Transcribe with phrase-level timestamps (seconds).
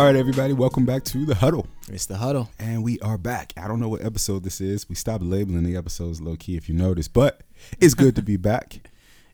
[0.00, 1.66] All right, everybody, welcome back to the huddle.
[1.90, 2.48] It's the huddle.
[2.58, 3.52] And we are back.
[3.58, 4.88] I don't know what episode this is.
[4.88, 7.42] We stopped labeling the episodes low key, if you notice, but
[7.78, 8.80] it's good to be back.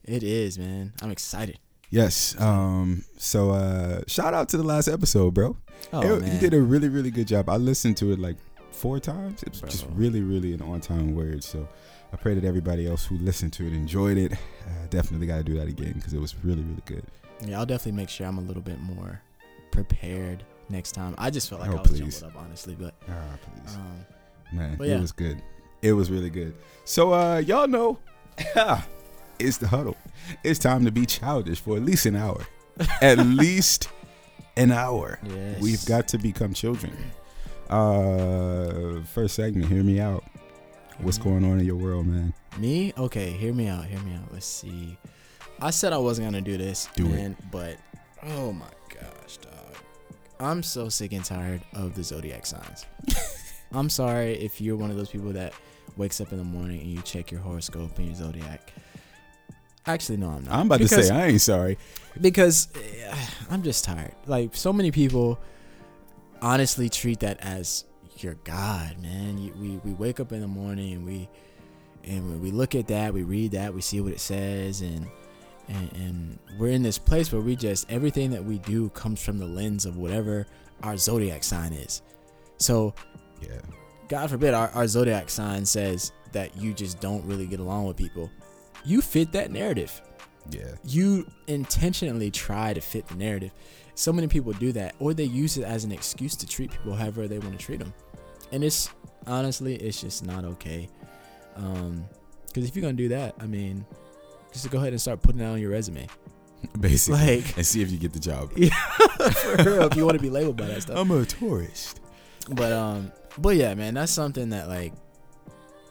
[0.03, 0.93] It is, man.
[1.01, 1.61] I'm excited.
[1.91, 2.35] Yes.
[2.41, 3.05] Um.
[3.17, 5.57] So, uh, shout out to the last episode, bro.
[5.93, 6.35] Oh, It- man.
[6.35, 7.49] You did a really, really good job.
[7.49, 8.37] I listened to it like
[8.73, 9.45] four times.
[9.45, 11.45] It's just really, really an on-time word.
[11.45, 11.69] So,
[12.13, 14.33] I pray that everybody else who listened to it enjoyed it.
[14.33, 17.05] Uh, definitely got to do that again because it was really, really good.
[17.47, 19.23] Yeah, I'll definitely make sure I'm a little bit more
[19.71, 21.15] prepared next time.
[21.19, 22.21] I just felt like Oh, I was please.
[22.21, 23.13] jumbled up, honestly, but Ah,
[23.43, 23.77] please.
[23.77, 24.07] um,
[24.53, 25.43] Man, But it was good.
[25.83, 26.55] It was really good.
[26.85, 27.99] So uh y'all know
[29.39, 29.97] it's the huddle.
[30.45, 32.47] It's time to be childish for at least an hour.
[33.03, 33.89] at least
[34.57, 35.19] an hour.
[35.25, 35.61] yes.
[35.61, 36.93] We've got to become children.
[37.69, 40.25] Uh first segment, hear me out.
[40.99, 42.33] What's going on in your world, man?
[42.59, 42.93] me.
[42.97, 43.85] Okay, hear me out.
[43.85, 44.33] Hear me out.
[44.33, 44.97] Let's see.
[45.61, 47.37] I said I wasn't gonna do this, Do it.
[47.51, 47.77] but
[48.23, 48.65] oh my.
[50.39, 52.85] I'm so sick and tired of the zodiac signs.
[53.73, 55.53] I'm sorry if you're one of those people that
[55.97, 58.73] wakes up in the morning and you check your horoscope and your zodiac.
[59.87, 60.53] Actually, no, I'm not.
[60.55, 61.79] I'm about Because- to say I ain't sorry.
[62.21, 63.17] because eh,
[63.51, 64.15] I'm just tired.
[64.27, 65.39] Like so many people
[66.43, 67.85] honestly treat that as
[68.19, 69.39] your god, man.
[69.39, 71.29] You, we we wake up in the morning and we
[72.05, 75.07] and we- we look at that, we read that, we see what it says, and
[75.69, 76.16] and, and
[76.59, 79.85] we're in this place where we just everything that we do comes from the lens
[79.87, 80.47] of whatever
[80.83, 82.03] our zodiac sign is.
[82.59, 82.95] So
[83.41, 83.61] Yeah.
[84.09, 87.97] God forbid our, our zodiac sign says that you just don't really get along with
[87.97, 88.31] people.
[88.85, 90.01] You fit that narrative
[90.51, 90.75] Yeah.
[90.85, 93.51] you intentionally try to fit the narrative.
[93.95, 96.95] So many people do that, or they use it as an excuse to treat people
[96.95, 97.95] however they want to treat them,
[98.53, 98.91] and it's
[99.27, 100.89] honestly, it's just not okay.
[101.57, 102.05] Um,
[102.47, 103.87] because if you're gonna do that, I mean,
[104.53, 106.07] just go ahead and start putting that on your resume.
[106.81, 107.43] Basically.
[107.43, 108.51] Like, and see if you get the job.
[108.53, 110.99] for real, if you want to be labeled by that stuff.
[110.99, 111.95] I'm a Taurus.
[112.51, 114.93] But um, but yeah, man, that's something that like,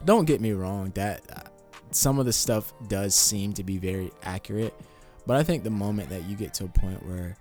[0.04, 1.50] don't get me wrong, that uh,
[1.92, 4.74] some of the stuff does seem to be very accurate,
[5.26, 7.36] but I think the moment that you get to a point where,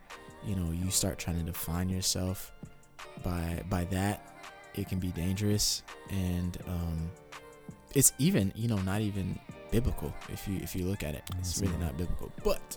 [0.45, 2.53] you know, you start trying to define yourself
[3.23, 4.34] by by that,
[4.75, 7.11] it can be dangerous, and um,
[7.95, 9.39] it's even you know not even
[9.71, 12.33] biblical if you if you look at it, it's really not biblical.
[12.43, 12.77] But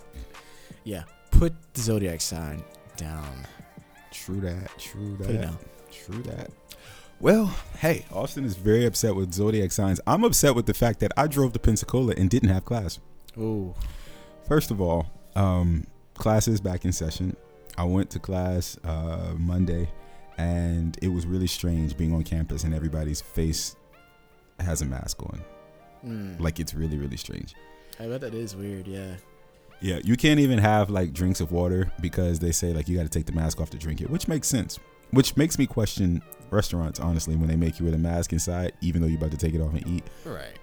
[0.84, 2.62] yeah, put the zodiac sign
[2.96, 3.46] down.
[4.12, 4.78] True that.
[4.78, 5.26] True that.
[5.26, 5.58] Put it down.
[5.90, 6.50] True that.
[7.20, 10.00] Well, hey, Austin is very upset with zodiac signs.
[10.06, 13.00] I'm upset with the fact that I drove to Pensacola and didn't have class.
[13.36, 13.74] Oh.
[14.46, 15.84] First of all, um,
[16.14, 17.36] class is back in session.
[17.76, 19.88] I went to class uh, Monday,
[20.36, 23.76] and it was really strange being on campus and everybody's face
[24.60, 25.40] has a mask on.
[26.04, 26.40] Mm.
[26.40, 27.54] Like it's really, really strange.
[27.98, 28.86] I bet that is weird.
[28.86, 29.14] Yeah.
[29.80, 33.04] Yeah, you can't even have like drinks of water because they say like you got
[33.04, 34.78] to take the mask off to drink it, which makes sense.
[35.10, 39.00] Which makes me question restaurants honestly when they make you wear the mask inside, even
[39.00, 40.04] though you're about to take it off and eat.
[40.24, 40.58] Right.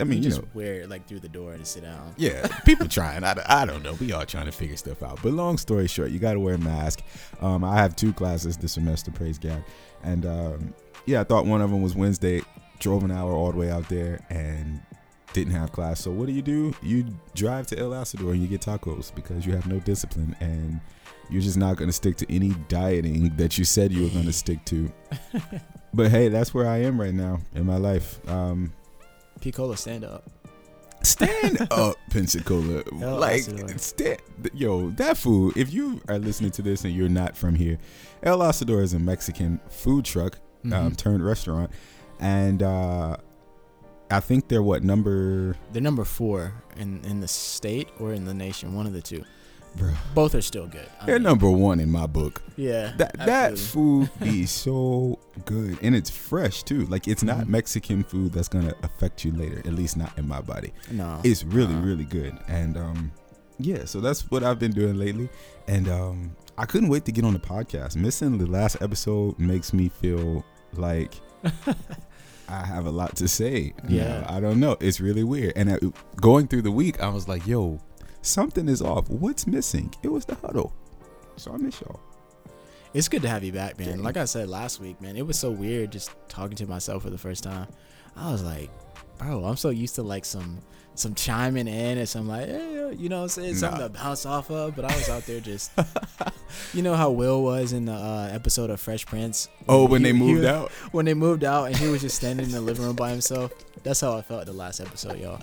[0.00, 2.14] I mean, you just know, wear it like through the door and sit down.
[2.16, 3.22] yeah, people trying.
[3.22, 3.92] I, I don't know.
[3.94, 5.20] We all trying to figure stuff out.
[5.22, 7.02] But long story short, you got to wear a mask.
[7.40, 9.62] Um, I have two classes this semester, praise God.
[10.02, 10.74] And um,
[11.06, 12.42] yeah, I thought one of them was Wednesday.
[12.80, 14.80] Drove an hour all the way out there and
[15.32, 16.00] didn't have class.
[16.00, 16.74] So what do you do?
[16.82, 20.80] You drive to El Asador and you get tacos because you have no discipline and
[21.30, 24.26] you're just not going to stick to any dieting that you said you were going
[24.26, 24.92] to stick to.
[25.94, 28.18] but hey, that's where I am right now in my life.
[28.28, 28.72] Um,
[29.40, 30.24] P-cola, stand up.
[31.02, 32.82] Stand up, Pensacola.
[33.00, 33.42] El like,
[33.78, 34.20] stand,
[34.54, 35.56] yo, that food.
[35.56, 37.78] If you are listening to this and you're not from here,
[38.22, 40.96] El Asador is a Mexican food truck um, Mhm.
[40.96, 41.72] turned restaurant,
[42.20, 43.16] and uh,
[44.12, 48.34] I think they're what number, They're number four in in the state or in the
[48.34, 49.24] nation, one of the two.
[49.76, 49.90] bro?
[50.14, 50.86] Both are still good.
[51.00, 52.42] I They're mean, number one in my book.
[52.56, 52.92] Yeah.
[52.98, 56.84] That that food is so good, and it's fresh too.
[56.86, 57.48] Like it's not Mhm.
[57.48, 59.58] Mexican food that's gonna affect you later.
[59.60, 60.72] At least not in my body.
[60.90, 61.20] No.
[61.24, 61.80] it's really uh-uh.
[61.88, 63.12] really good and um
[63.58, 65.28] yeah so that's what i've been doing lately
[65.68, 69.72] and um i couldn't wait to get on the podcast missing the last episode makes
[69.72, 70.42] me feel
[70.74, 71.12] like
[72.52, 74.20] i have a lot to say Yeah.
[74.20, 75.78] Now, i don't know it's really weird and uh,
[76.20, 77.80] going through the week i was like yo
[78.22, 80.72] something is off what's missing it was the huddle
[81.36, 82.00] so i miss y'all
[82.94, 83.88] It's good to have you back, man.
[83.88, 84.02] Dang.
[84.02, 87.08] Like I said last week, man, it was so weird just talking to myself for
[87.10, 87.66] the first time.
[88.14, 88.68] I was like,
[89.16, 90.60] bro, I'm so used to like some
[90.94, 93.88] some chiming in and some like, hey, you know, what I'm saying something Nah.
[93.88, 94.76] to bounce off of.
[94.76, 95.72] But I was out there just,
[96.74, 99.48] you know how Will was in the uh, episode of Fresh Prince.
[99.68, 102.16] oh when He- they moved was- out when they moved out and he was just
[102.16, 103.52] standing in the living room by himself.
[103.82, 105.40] That's how I felt the last episode, y'all.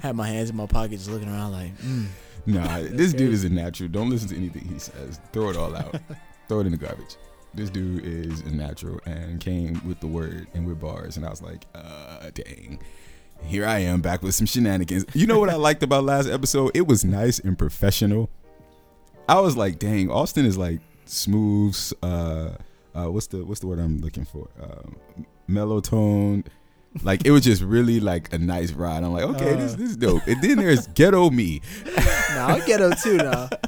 [0.00, 2.06] Had my hands in my pocket, just looking around like, mm.
[2.44, 5.74] nah this dude is a natural don't listen to anything he says throw it all
[5.74, 5.96] out
[6.48, 7.16] throw it in the garbage.
[7.54, 11.30] This dude is a natural and came with the word and with bars, and I
[11.30, 12.78] was like, uh, dang.
[13.42, 15.04] Here I am back with some shenanigans.
[15.14, 16.72] You know what I liked about last episode?
[16.74, 18.28] It was nice and professional.
[19.28, 21.76] I was like, dang, Austin is like smooth.
[22.02, 22.50] Uh,
[22.94, 24.48] uh, what's the what's the word I'm looking for?
[24.60, 26.44] Uh, mellow tone.
[27.02, 29.04] Like it was just really like a nice ride.
[29.04, 29.76] I'm like, okay, this Uh.
[29.76, 30.26] this is dope.
[30.26, 31.60] And then there's ghetto me.
[32.34, 33.48] Nah, I'm ghetto too now.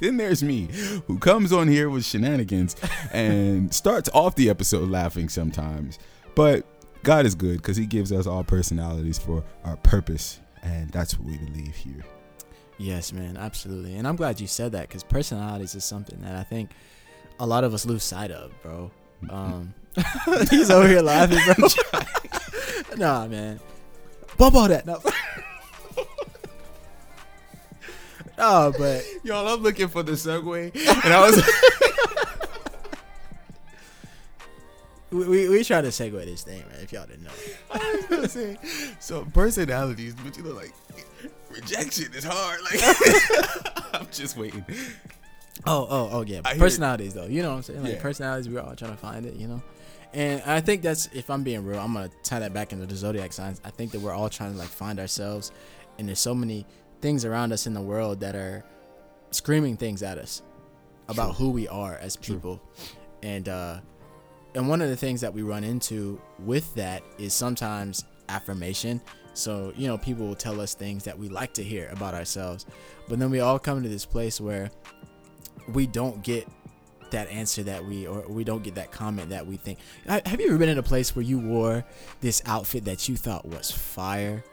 [0.00, 0.68] Then there's me,
[1.06, 2.74] who comes on here with shenanigans
[3.12, 6.00] and starts off the episode laughing sometimes.
[6.34, 6.66] But
[7.04, 11.28] God is good because He gives us all personalities for our purpose, and that's what
[11.28, 12.04] we believe here.
[12.78, 13.94] Yes, man, absolutely.
[13.94, 16.70] And I'm glad you said that because personalities is something that I think
[17.38, 18.90] a lot of us lose sight of, bro.
[19.30, 19.72] Um,
[20.50, 21.68] he's over here laughing, bro.
[22.98, 23.58] nah, man.
[24.36, 24.84] Bump all that.
[24.84, 25.00] No.
[28.36, 31.36] oh, but Y'all, I'm looking for the segue, and I was
[35.14, 36.82] we, we, we try to segue this thing, right?
[36.82, 37.30] if y'all didn't know.
[37.72, 38.56] I was gonna say,
[39.00, 40.72] so personalities, but you know, like
[41.50, 42.60] rejection is hard.
[42.62, 44.64] Like I'm just waiting.
[45.66, 46.40] Oh, oh, oh, yeah.
[46.44, 46.58] I.
[46.58, 47.24] Personalities, though.
[47.26, 47.82] You know what I'm saying?
[47.84, 48.02] Like, Yeah.
[48.02, 49.62] personalities, we're all trying to find it, you know?
[50.12, 52.84] And I think that's, if I'm being real, I'm going to tie that back into
[52.86, 53.62] the zodiac signs.
[53.64, 55.52] I think that we're all trying to, like, find ourselves.
[55.98, 56.66] And there's so many
[57.00, 58.62] things around us in the world that are
[59.30, 60.42] screaming things at us
[61.08, 62.34] about who we are as True.
[62.34, 62.62] people.
[63.22, 63.80] And, uh,
[64.54, 69.00] and one of the things that we run into with that is sometimes affirmation.
[69.34, 72.66] So, you know, people will tell us things that we like to hear about ourselves.
[73.08, 74.70] But then we all come to this place where
[75.72, 76.46] we don't get
[77.10, 79.78] that answer that we or we don't get that comment that we think.
[80.06, 81.84] Have you ever been in a place where you wore
[82.20, 84.44] this outfit that you thought was fire?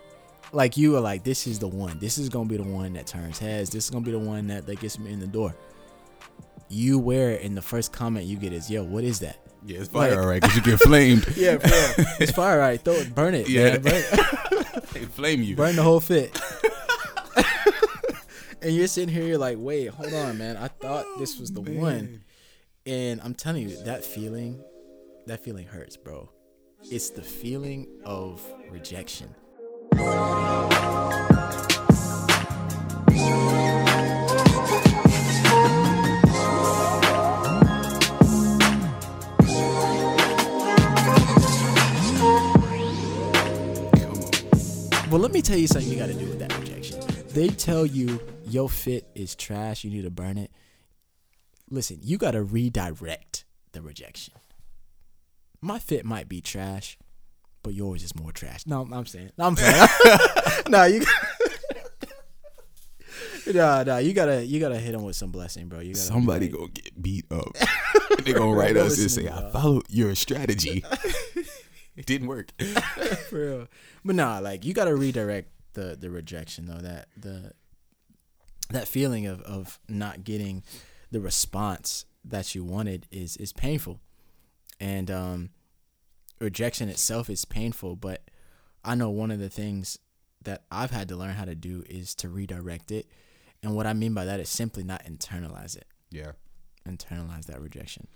[0.51, 2.00] Like you were like this is the one.
[2.00, 3.69] This is gonna be the one that turns heads.
[3.69, 5.56] This is gonna be the one that, that gets me in the door.
[6.69, 9.80] You wear it and the first comment you get is yo what is that Yeah,
[9.80, 11.28] it's fire, Like- all right, because you get flamed.
[11.38, 11.69] yeah bro
[12.19, 13.78] it's fire right throw it burn it Yeah.
[13.78, 13.81] man.
[13.81, 14.04] burn,
[14.94, 15.56] they flame you.
[15.56, 16.40] burn the whole fit
[18.62, 21.62] and you're sitting here you're like wait hold on man i thought this was the
[21.62, 22.24] oh, one
[22.86, 24.60] And I'm telling you, that feeling,
[25.28, 26.31] that feeling hurts, bro.
[26.90, 28.42] It's the feeling of
[28.72, 29.36] rejection.
[45.12, 47.02] Well, let me tell you something you got to do with that rejection.
[47.34, 50.52] They tell you your fit is trash, you need to burn it.
[51.69, 53.44] Listen, you got to redirect
[53.74, 54.36] the rejection.
[55.60, 56.98] My fit might be trash,
[57.62, 58.66] but yours is more trash.
[58.66, 59.31] No, I'm saying.
[59.38, 59.90] No, I'm saying.
[60.69, 61.04] no, you.
[63.54, 65.80] no, no, you gotta, you gotta hit them with some blessing, bro.
[65.80, 67.50] You gotta Somebody gonna get beat up.
[68.24, 70.86] they gonna write us and say, "I dog." followed your strategy.
[71.95, 72.51] It didn't work."
[73.29, 73.67] for real.
[74.05, 76.81] But nah, like you gotta redirect the the rejection though.
[76.81, 77.53] That the
[78.69, 80.63] that feeling of of not getting
[81.12, 84.00] the response that you wanted is is painful,
[84.79, 85.50] and um,
[86.39, 87.95] rejection itself is painful.
[87.95, 88.29] But
[88.83, 90.00] I know one of the things
[90.43, 93.07] that I've had to learn how to do is to redirect it,
[93.62, 95.86] and what I mean by that is simply not internalize it.
[96.10, 96.31] Yeah,
[96.88, 98.07] Internalize that rejection.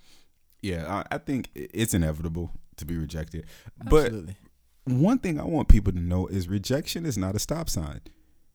[0.60, 1.02] yeah.
[1.10, 3.46] I, I think it's inevitable to be rejected,
[3.84, 4.36] but Absolutely.
[4.84, 8.00] one thing I want people to know is rejection is not a stop sign.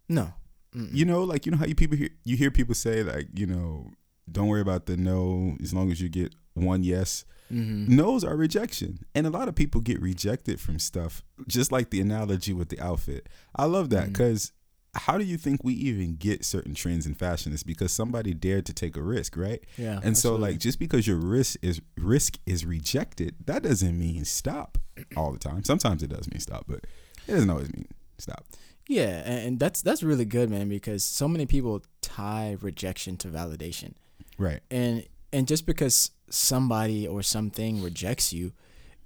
[0.09, 0.33] No.
[0.75, 0.89] Mm-mm.
[0.93, 3.45] You know, like you know how you people hear you hear people say like you
[3.45, 3.91] know,
[4.31, 7.25] don't worry about the no as long as you get one yes.
[7.51, 7.89] Mhm.
[7.89, 11.21] No's are rejection, and a lot of people get rejected from stuff.
[11.47, 14.53] Just like the analogy with the outfit, I love that because
[14.93, 17.53] how do you think we even get certain trends in fashion?
[17.53, 19.63] It's because somebody dared to take a risk, right?
[19.77, 20.00] Yeah.
[20.03, 24.77] And so, like, just because your risk is risk is rejected, that doesn't mean stop
[25.15, 25.63] all the time.
[25.63, 26.86] Sometimes it does mean stop, but
[27.27, 28.45] it doesn't always mean stop.
[28.88, 33.29] Yeah, and, and that's that's really good, man, because so many people tie rejection to
[33.29, 33.93] validation.
[34.38, 34.60] Right.
[34.69, 38.51] And and just because somebody or something rejects you,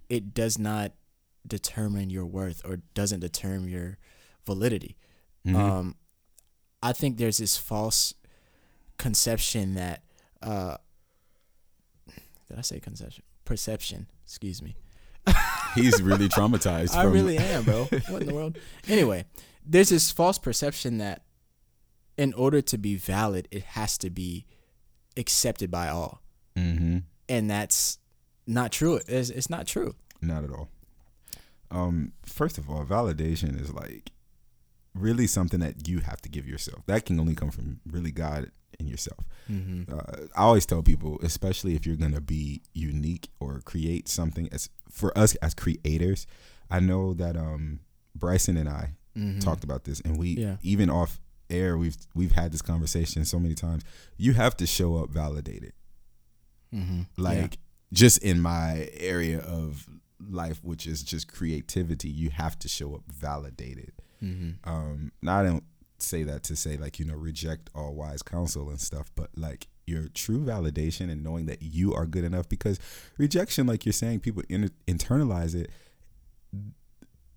[0.10, 0.94] it does not
[1.46, 3.98] determine your worth or doesn't determine your
[4.48, 4.98] validity.
[5.46, 5.56] Mhm.
[5.56, 5.96] Um
[6.82, 8.14] I think there's this false
[8.98, 10.04] conception that
[10.42, 10.78] uh
[12.48, 13.24] did I say conception?
[13.44, 14.76] Perception, excuse me.
[15.76, 16.96] He's really traumatized.
[16.96, 17.86] I from, really am, bro.
[18.10, 18.58] What in the world?
[18.88, 19.26] Anyway,
[19.66, 21.24] there's this false perception that
[22.18, 24.46] in order to be valid, it has to be
[25.18, 26.22] accepted by all,
[26.56, 27.98] hmm and that's
[28.46, 29.00] not true.
[29.08, 29.96] It's, it's not true.
[30.22, 30.70] Not at all.
[31.72, 34.12] Um, first of all, validation is like
[34.96, 36.82] really something that you have to give yourself.
[36.88, 39.26] That can only come from really God and yourself.
[39.50, 39.94] Mm-hmm.
[39.94, 44.70] Uh, I always tell people, especially if you're gonna be unique or create something as
[44.90, 46.26] for us as creators.
[46.72, 47.80] I know that um,
[48.16, 49.40] Bryson and I Mm-hmm.
[49.40, 50.58] talked about this, and we Yeah.
[50.62, 53.84] even off air we've we've had this conversation so many times.
[54.18, 55.72] You have to show up validated.
[56.74, 57.02] Mm-hmm.
[57.16, 57.58] Like
[57.94, 59.88] just in my area of
[60.30, 63.94] life, which is just creativity, you have to show up validated.
[64.26, 64.70] Mm-hmm.
[64.70, 65.64] Um, now I don't
[65.98, 69.68] say that to say like you know reject all wise counsel and stuff, but like
[69.88, 72.80] your true validation and knowing that you are good enough because
[73.18, 75.70] rejection, like you're saying, people in, internalize it.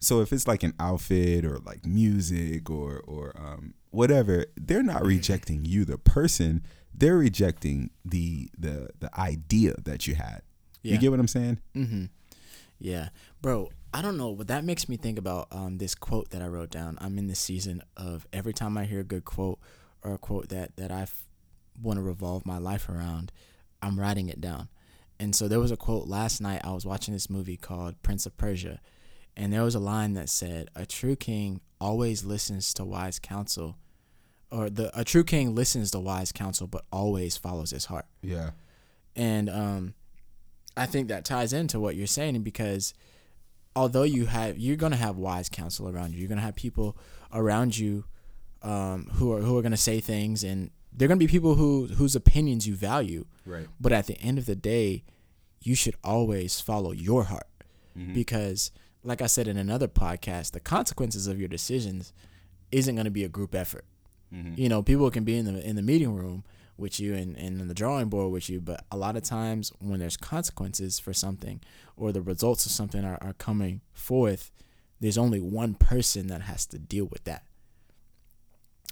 [0.00, 5.04] So if it's like an outfit or like music or or um, whatever, they're not
[5.04, 6.62] rejecting you, the person.
[6.94, 10.42] They're rejecting the the the idea that you had.
[10.82, 10.94] Yeah.
[10.94, 11.58] You get what I'm saying?
[11.74, 12.04] Mm-hmm.
[12.78, 13.08] Yeah,
[13.42, 13.70] bro.
[13.92, 16.70] I don't know, but that makes me think about um, this quote that I wrote
[16.70, 16.98] down.
[17.00, 19.58] I'm in the season of every time I hear a good quote
[20.02, 21.06] or a quote that that I
[21.80, 23.32] want to revolve my life around,
[23.80, 24.68] I'm writing it down.
[25.18, 26.60] And so there was a quote last night.
[26.64, 28.80] I was watching this movie called Prince of Persia,
[29.36, 33.78] and there was a line that said, "A true king always listens to wise counsel."
[34.50, 38.50] Or the a true king listens to wise counsel, but always follows his heart Yeah.
[39.16, 39.94] and um,
[40.76, 42.94] I think that ties into what you're saying because
[43.78, 46.96] although you have you're gonna have wise counsel around you, you're gonna have people
[47.32, 48.04] around you
[48.62, 52.16] um, who are who are gonna say things, and they're gonna be people who whose
[52.16, 53.24] opinions you value.
[53.46, 53.68] Right.
[53.80, 55.04] But at the end of the day,
[55.62, 57.44] you should always follow your heart
[57.98, 58.14] Mm-hmm.
[58.14, 58.70] because,
[59.02, 62.12] like I said in another podcast, the consequences of your decisions
[62.70, 63.84] isn't gonna be a group effort.
[64.32, 64.54] Mm-hmm.
[64.60, 66.44] You know, people can be in the in the meeting room
[66.78, 69.72] with you and, and in the drawing board with you, but a lot of times
[69.80, 71.60] when there's consequences for something
[71.96, 74.50] or the results of something are, are coming forth,
[75.00, 77.42] there's only one person that has to deal with that.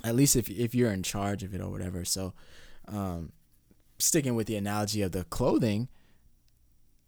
[0.05, 2.05] At least if if you're in charge of it or whatever.
[2.05, 2.35] So
[2.89, 3.33] um
[3.99, 5.89] sticking with the analogy of the clothing,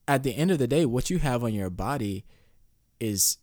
[0.06, 2.25] at the end of the day, what you have on your body
[2.99, 3.38] is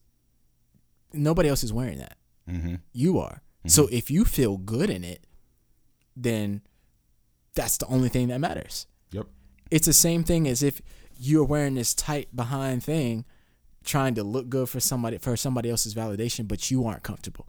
[1.14, 2.18] nobody else is wearing that
[2.50, 2.76] Mm-hmm.
[2.94, 3.42] you are.
[3.68, 5.26] So if you feel good in it,
[6.16, 6.62] then
[7.56, 8.86] that's the only thing that matters.
[9.12, 9.28] Yep.
[9.72, 10.82] It's the same thing as if
[11.18, 13.26] you're wearing this tight behind thing
[13.84, 17.48] trying to look good for somebody for somebody else's validation but you aren't comfortable.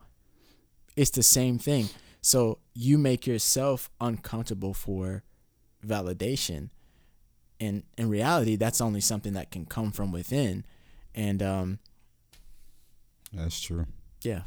[0.95, 1.89] It's the same thing.
[2.21, 5.23] So you make yourself uncomfortable for
[5.85, 6.71] validation
[7.59, 10.65] and in reality that's only something that can come from within
[11.15, 11.79] and um
[13.33, 13.87] That's true.
[14.23, 14.43] yeah.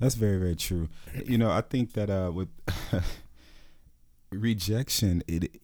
[0.00, 0.88] That's very very true.
[1.26, 2.48] You know, I think that uh with
[4.30, 5.60] rejection it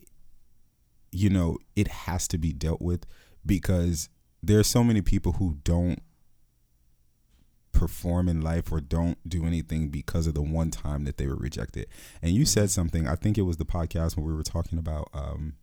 [1.12, 3.06] you know, it has to be dealt with
[3.46, 4.08] because
[4.42, 6.02] there are so many people who don't
[7.70, 11.36] perform in life or don't do anything because of the one time that they were
[11.36, 11.86] rejected.
[12.20, 15.08] And you said something, I think it was the podcast when we were talking about
[15.14, 15.54] um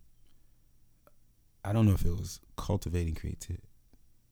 [1.64, 3.68] I don't know if it was cultivating creativity.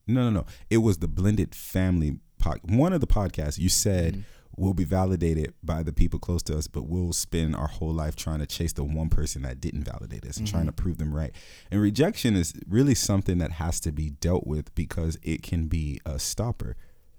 [0.07, 0.45] No, no, no.
[0.69, 2.59] It was the blended family pod.
[2.63, 4.23] One of the podcasts you said Mhm.
[4.60, 8.16] We'll be validated by the people close to us, but we'll spend our whole life
[8.16, 11.13] trying to chase the one person that didn't validate us and trying to prove them
[11.16, 11.34] right.
[11.72, 16.00] And rejection is really something that has to be dealt with because it can be
[16.06, 16.75] a stopper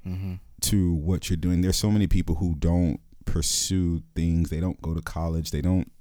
[0.06, 0.36] Mm-hmm.
[0.62, 1.60] to what you're doing.
[1.60, 4.48] There's so many people who don't pursue things.
[4.48, 5.50] They don't go to college.
[5.50, 5.92] They don't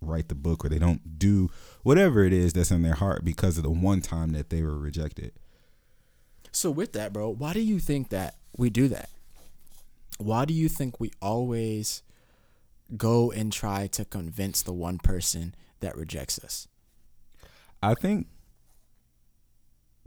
[0.00, 1.48] write the book or they don't do
[1.82, 4.78] whatever it is that's in their heart because of the one time that they were
[4.78, 5.32] rejected.
[6.52, 9.10] So with that, bro, why do you think that we do that?
[10.18, 12.02] Why do you think we always
[12.96, 16.68] go and try to convince the one person that rejects us?
[17.82, 18.26] I think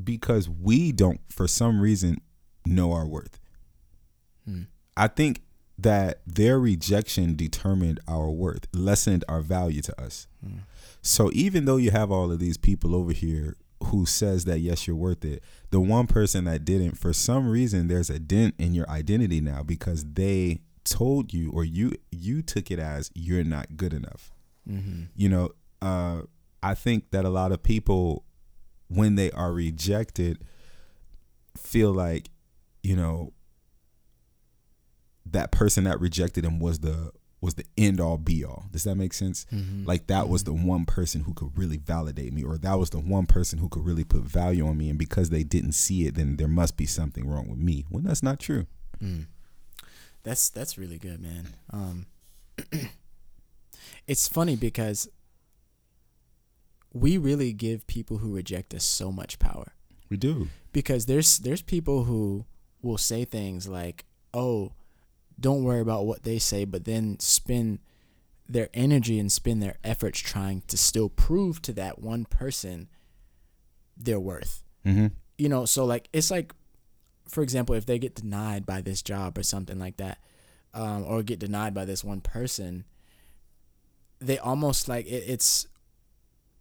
[0.03, 2.21] because we don't, for some reason,
[2.65, 3.39] know our worth.
[4.45, 4.63] Hmm.
[4.97, 5.41] I think
[5.77, 10.27] that their rejection determined our worth, lessened our value to us.
[10.43, 10.59] Hmm.
[11.01, 14.87] So even though you have all of these people over here who says that yes
[14.87, 18.73] you're worth it, the one person that didn't, for some reason, there's a dent in
[18.73, 23.77] your identity now because they told you or you you took it as you're not
[23.77, 24.31] good enough
[24.69, 25.03] Mm-hmm.
[25.15, 25.49] you know
[25.81, 26.21] uh
[26.63, 28.23] i think that a lot of people
[28.89, 30.43] when they are rejected
[31.57, 32.29] feel like
[32.83, 33.33] you know
[35.25, 37.11] that person that rejected them was the
[37.41, 39.85] was the end all be all does that make sense Mm-hmm.
[39.85, 42.99] like that was the one person who could really validate me or that was the
[42.99, 46.15] one person who could really put value on me and because they didn't see it
[46.15, 48.65] then there must be something wrong with me when that's not true
[49.01, 49.25] Mm.
[50.23, 51.55] That's that's really good, man.
[51.71, 52.05] Um,
[54.07, 55.09] it's funny because
[56.93, 59.73] we really give people who reject us so much power.
[60.09, 62.45] we do because there's there's people who
[62.81, 64.73] will say things like, "Oh,
[65.41, 67.79] don't worry about what they say, but then spend
[68.47, 72.89] their energy and spend their efforts trying to still prove to that one person
[73.97, 74.63] their worth.
[74.85, 75.07] Mm-hmm.
[75.37, 76.53] You know, so like it's like,
[77.27, 80.19] for example, if they get denied by this job or something like that,
[80.73, 82.85] um, or get denied by this one person,
[84.19, 85.67] they almost like it, it's.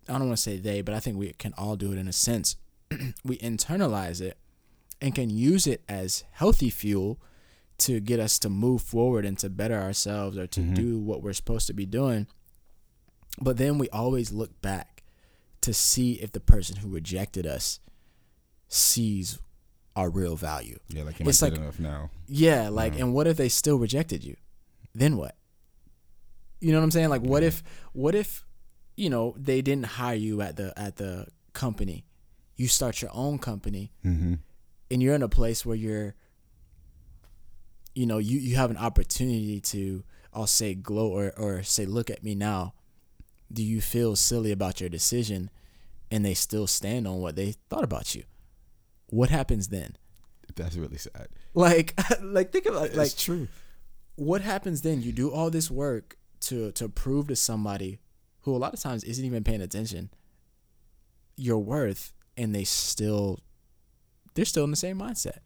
[0.08, 2.08] I don't want to say they, but I think we can all do it in
[2.08, 2.56] a sense.
[3.24, 4.38] we internalize it
[5.00, 7.20] and can use it as healthy fuel
[7.80, 10.74] to get us to move forward and to better ourselves or to Mhm.
[10.74, 12.26] do what we're supposed to be doing.
[13.40, 15.02] But then we always look back
[15.62, 17.80] to see if the person who rejected us
[18.68, 19.38] sees
[19.96, 20.78] our real value.
[20.88, 22.10] Yeah, like It's like- enough now.
[22.28, 23.00] Yeah, like, Mhm.
[23.00, 24.36] and what if they still rejected you?
[24.94, 25.36] Then what?
[26.60, 27.08] You know what I'm saying?
[27.08, 27.48] Like, what Yeah.
[27.48, 28.44] if, what if,
[28.96, 32.04] you know, they didn't hire you at the at the company,
[32.56, 34.34] you start your own company, Mm-hmm.
[34.90, 36.14] and you're in a place where you're,
[37.94, 42.10] you know, you you have an opportunity to, I'll say, glow or or say, look
[42.10, 42.74] at me now.
[43.52, 45.50] Do you feel silly about your decision,
[46.10, 48.24] and they still stand on what they thought about you?
[49.08, 49.96] What happens then?
[50.54, 51.28] That's really sad.
[51.54, 53.48] Like, like think about it, like it's true.
[54.16, 57.98] what happens then you do all this work to to prove to somebody
[58.42, 60.10] who a lot of times isn't even paying attention
[61.36, 63.40] your worth and they still
[64.34, 65.38] they're still in the same mindset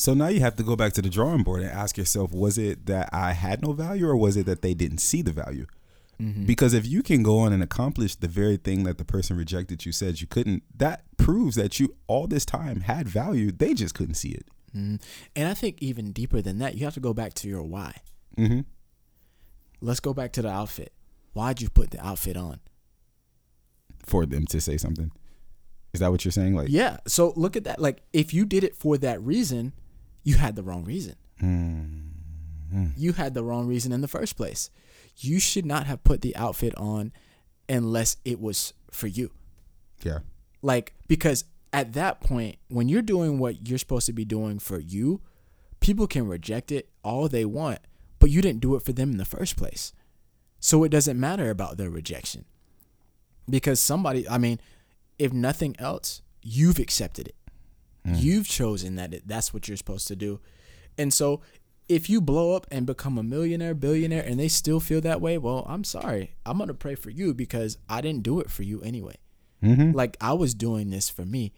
[0.00, 2.56] So now you have to go back to the drawing board and ask yourself: Was
[2.56, 5.66] it that I had no value, or was it that they didn't see the value?
[6.18, 6.46] mm-hmm.
[6.46, 9.84] Because if you can go on and accomplish the very thing that the person rejected
[9.84, 13.52] you said you couldn't, that proves that you all this time had value.
[13.52, 14.46] They just couldn't see it.
[14.72, 14.96] hmm
[15.36, 17.92] and i think even deeper than that you have to go back to your why
[18.38, 18.60] Mm-hmm.
[19.82, 20.92] let's go back to the outfit
[21.34, 22.60] why'd you put the outfit on
[24.06, 25.10] For them to say something.
[25.92, 26.54] Is that what you're saying?
[26.54, 29.72] Like, yeah so look at that like if you did it for that reason
[30.22, 32.10] you had the wrong reason mm,
[32.96, 34.70] you had the wrong reason in the first place.
[35.16, 37.12] You should not have put the outfit on
[37.68, 39.30] unless it was for you.
[40.02, 40.18] yeah,
[40.62, 44.78] Like, because at that point, when you're doing what you're supposed to be doing for
[44.78, 45.20] you,
[45.80, 47.80] people can reject it all they want,
[48.18, 49.92] but you didn't do it for them in the first place.
[50.58, 52.44] So it doesn't matter about their rejection.
[53.48, 54.60] Because somebody, I mean,
[55.18, 57.34] if nothing else, you've accepted it.
[58.04, 60.40] You've chosen that it, that's what you're supposed to do.
[60.96, 61.40] And so
[61.88, 65.38] if you blow up and become a millionaire, billionaire, and they still feel that way,
[65.38, 66.36] well, I'm sorry.
[66.46, 69.16] I'm going to pray for you because I didn't do it for you anyway.
[69.62, 69.90] mm-hmm.
[69.90, 71.52] Like I was doing this for me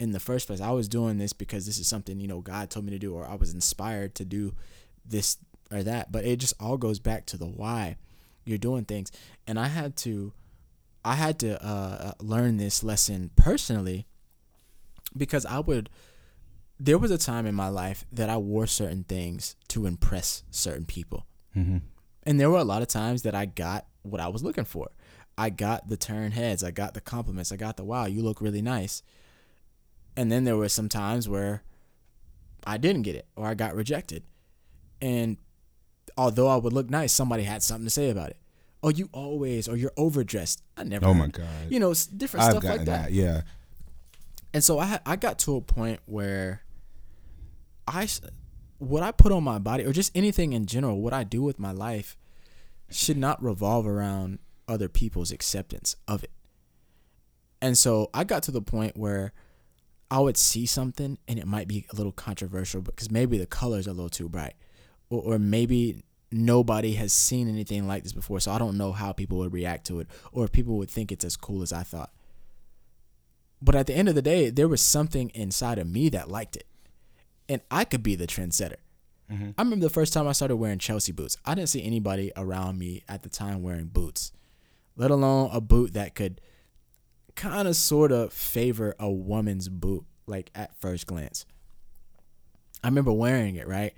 [0.00, 0.60] in the first place.
[0.60, 3.14] I was doing this because this is something, you know, God told me to do
[3.14, 4.54] or I was inspired to do
[5.04, 5.36] this
[5.70, 6.10] or that.
[6.10, 7.96] But it just all goes back to the why
[8.44, 9.12] you're doing things.
[9.46, 10.32] And I had to
[11.04, 14.06] I had to uh, learn this lesson personally
[15.16, 15.90] because I would
[16.80, 20.84] there was a time in my life that I wore certain things to impress certain
[20.84, 21.26] people.
[21.56, 21.78] Mm-hmm.
[22.24, 24.90] And there were a lot of times that I got what I was looking for.
[25.36, 28.40] I got the turn heads, I got the compliments, I got the wow, you look
[28.40, 29.02] really nice.
[30.16, 31.62] And then there were some times where
[32.66, 34.22] I didn't get it or I got rejected.
[35.00, 35.36] And
[36.16, 38.36] although I would look nice, somebody had something to say about it.
[38.82, 40.62] Oh, you always or you're overdressed.
[40.76, 41.06] I never.
[41.06, 43.04] Oh my god, You know, different I've stuff like that.
[43.04, 43.12] that.
[43.12, 43.42] Yeah,
[44.54, 46.62] And so I I got to a point where
[47.86, 48.08] I
[48.78, 51.58] what I put on my body or just anything in general, what I do with
[51.58, 52.16] my life
[52.88, 54.38] should not revolve around
[54.68, 56.30] other people's acceptance of it.
[57.60, 59.32] And so I got to the point where
[60.10, 63.88] I would see something and it might be a little controversial because maybe the colors
[63.88, 64.54] are a little too bright
[65.10, 69.12] or, or maybe nobody has seen anything like this before so I don't know how
[69.12, 71.82] people would react to it or if people would think it's as cool as I
[71.82, 72.12] thought.
[73.64, 76.54] But at the end of the day, there was something inside of me that liked
[76.54, 76.66] it.
[77.48, 78.76] And I could be the trendsetter.
[79.58, 81.38] I remember the first time I started wearing Chelsea boots.
[81.46, 84.32] I didn't see anybody around me at the time wearing boots,
[84.96, 86.42] let alone a boot that could
[87.34, 91.46] kind of sort of favor a woman's boot, like at first glance.
[92.82, 93.94] I remember wearing it, right?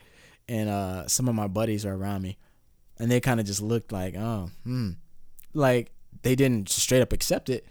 [0.49, 2.39] And uh, some of my buddies are around me,
[3.01, 4.91] and they kind of just looked like, oh, hmm.
[5.53, 5.91] Like
[6.23, 7.67] they didn't straight up accept it,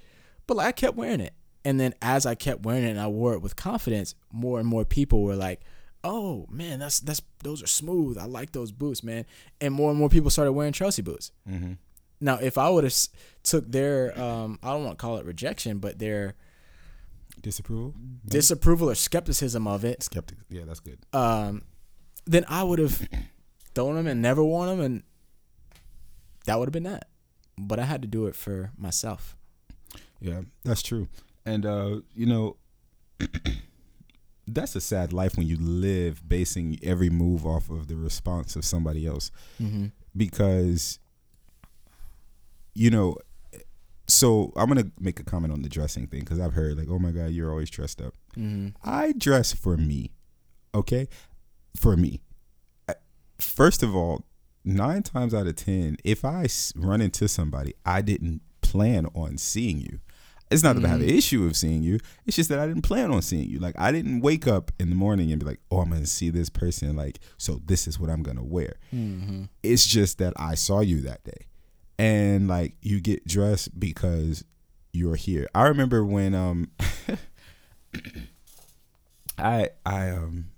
[0.46, 1.34] but like I kept wearing it.
[1.66, 4.68] And then as I kept wearing it and I wore it with confidence, more and
[4.68, 5.62] more people were like,
[6.04, 8.18] "Oh man, that's that's those are smooth.
[8.18, 9.26] I like those boots, man."
[9.60, 11.32] And more and more people started wearing Chelsea boots.
[11.50, 11.74] mm-hmm.
[12.22, 12.96] Now, if I would have
[13.44, 16.36] took their, um, I don't want to call it rejection, but their
[17.42, 17.94] disapproval,
[18.26, 20.38] disapproval or skepticism of it, skeptic.
[20.50, 21.00] Yeah, that's good.
[21.14, 21.64] um,
[22.26, 23.08] then I would have
[23.76, 25.04] thrown them and never worn them, and
[26.46, 27.10] that would have been that.
[27.58, 29.36] But I had to do it for myself.
[30.22, 31.08] Yeah, that's true.
[31.46, 32.58] And uh, you know,
[34.48, 38.64] that's a sad life when you live basing every move off of the response of
[38.66, 39.32] somebody else
[39.62, 39.88] Mm-hmm.
[40.16, 41.00] because
[42.74, 43.18] you know
[44.08, 47.00] so i'm gonna make a comment on the dressing thing because i've heard like oh
[47.00, 48.68] my god you're always dressed up Mm-hmm.
[48.84, 50.12] i dress for me
[50.76, 51.08] okay
[51.76, 52.22] for me
[53.40, 54.26] first of all
[54.64, 59.80] nine times out of ten if I run into somebody i didn't plan on seeing
[59.80, 60.00] you
[60.52, 62.00] it's not that I have an issue of seeing you.
[62.26, 63.60] It's just that I didn't plan on seeing you.
[63.60, 66.30] Like I didn't wake up in the morning and be like, "Oh, I'm gonna see
[66.30, 68.76] this person." Like, so this is what I'm gonna wear.
[68.94, 69.46] Mm-hmm.
[69.64, 71.48] It's just that I saw you that day,
[71.98, 74.44] and like you get dressed because
[74.94, 75.48] you're here.
[75.56, 76.72] I remember when um,
[79.38, 80.52] I I um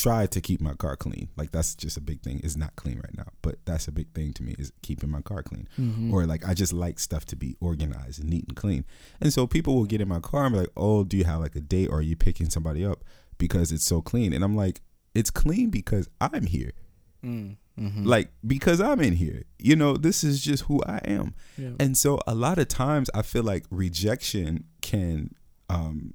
[0.00, 1.28] tried to keep my car clean.
[1.36, 2.40] Like that's just a big thing.
[2.44, 5.20] It's not clean right now, but that's a big thing to me is keeping my
[5.20, 5.68] car clean.
[5.78, 6.14] Mm-hmm.
[6.14, 8.84] Or like I just like stuff to be organized and neat and clean.
[9.20, 11.40] And so people will get in my car and be like, "Oh, do you have
[11.40, 13.02] like a date or are you picking somebody up
[13.38, 14.80] because it's so clean?" And I'm like,
[15.14, 16.72] "It's clean because I'm here."
[17.24, 18.04] Mm-hmm.
[18.04, 19.44] Like because I'm in here.
[19.58, 21.34] You know, this is just who I am.
[21.56, 21.70] Yeah.
[21.80, 25.34] And so a lot of times I feel like rejection can
[25.68, 26.14] um,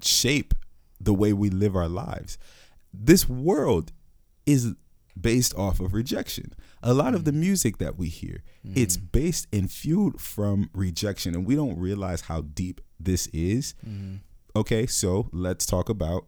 [0.00, 0.54] shape
[1.02, 2.38] the way we live our lives.
[2.92, 3.92] This world
[4.46, 4.74] is
[5.20, 6.52] based off of rejection.
[6.82, 11.46] A lot of the music that we hear, it's based and fueled from rejection and
[11.46, 13.74] we don't realize how deep this is.
[13.86, 14.16] Mm-hmm.
[14.54, 16.26] Okay, so let's talk about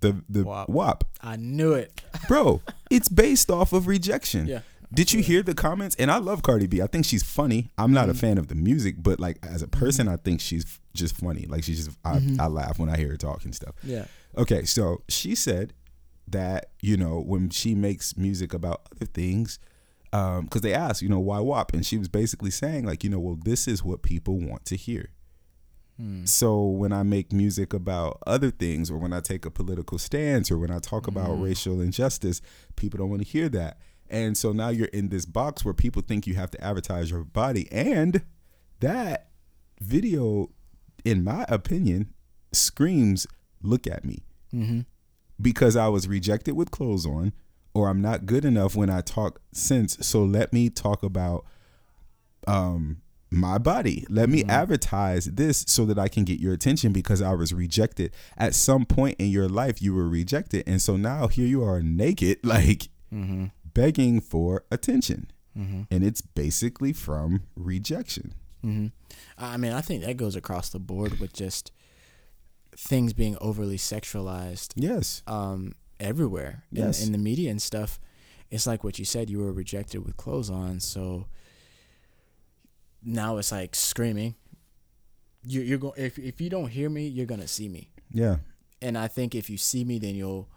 [0.00, 0.68] the the WAP.
[0.68, 1.04] WAP.
[1.22, 2.02] I knew it.
[2.28, 4.46] Bro, it's based off of rejection.
[4.46, 4.60] Yeah.
[4.94, 5.96] Did you hear the comments?
[5.96, 6.82] And I love Cardi B.
[6.82, 7.70] I think she's funny.
[7.78, 8.18] I'm not a mm-hmm.
[8.18, 9.80] fan of the music, but like as a mm-hmm.
[9.80, 11.46] person, I think she's just funny.
[11.48, 12.40] Like she's just I, mm-hmm.
[12.40, 13.74] I laugh when I hear her talk and stuff.
[13.82, 14.04] Yeah.
[14.36, 15.72] Okay, so she said
[16.28, 19.58] that you know when she makes music about other things,
[20.12, 23.10] um, because they asked, you know, why WAP, and she was basically saying like, you
[23.10, 25.10] know, well, this is what people want to hear.
[25.96, 26.24] Hmm.
[26.24, 30.50] So when I make music about other things, or when I take a political stance,
[30.50, 31.42] or when I talk about mm.
[31.44, 32.40] racial injustice,
[32.76, 33.78] people don't want to hear that.
[34.12, 37.24] And so now you're in this box where people think you have to advertise your
[37.24, 38.22] body, and
[38.80, 39.30] that
[39.80, 40.50] video,
[41.04, 42.12] in my opinion,
[42.52, 43.26] screams,
[43.62, 44.18] "Look at me."
[44.54, 44.80] Mm-hmm.
[45.40, 47.32] because I was rejected with clothes on,
[47.72, 49.96] or I'm not good enough when I talk sense.
[50.06, 51.46] So let me talk about
[52.46, 52.98] um
[53.30, 54.04] my body.
[54.10, 58.12] Let me advertise this so that I can get your attention because I was rejected.
[58.36, 60.64] At some point in your life you were rejected.
[60.66, 63.46] And so now here you are naked, like Mm-hmm.
[63.74, 65.30] Begging for attention.
[65.56, 65.82] Mm-hmm.
[65.90, 68.34] And it's basically from rejection.
[68.64, 68.86] Mm-hmm.
[69.36, 71.72] I mean, I think that goes across the board with just
[72.76, 75.22] things being overly sexualized Yes.
[75.26, 77.04] um, everywhere in, Yes.
[77.04, 78.00] in the media and stuff.
[78.50, 79.28] It's like what you said.
[79.30, 81.26] You were rejected with clothes on, so
[83.02, 84.34] now it's like screaming.
[85.44, 85.94] You, you're going.
[85.96, 87.90] If if you don't hear me, you're gonna see me.
[88.10, 88.36] Yeah.
[88.80, 90.48] And I think if you see me, then you'll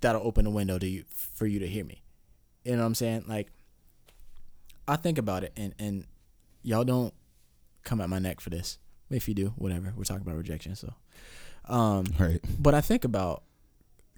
[0.00, 2.01] that'll open a window to you for you to hear me.
[2.64, 3.24] You know what I'm saying?
[3.26, 3.48] Like
[4.86, 6.06] I think about it, and and
[6.62, 7.14] y'all don't
[7.84, 8.78] come at my neck for this.
[9.10, 9.92] If you do, whatever.
[9.96, 10.94] We're talking about rejection, so.
[11.66, 12.40] Um, Right.
[12.58, 13.42] but I think about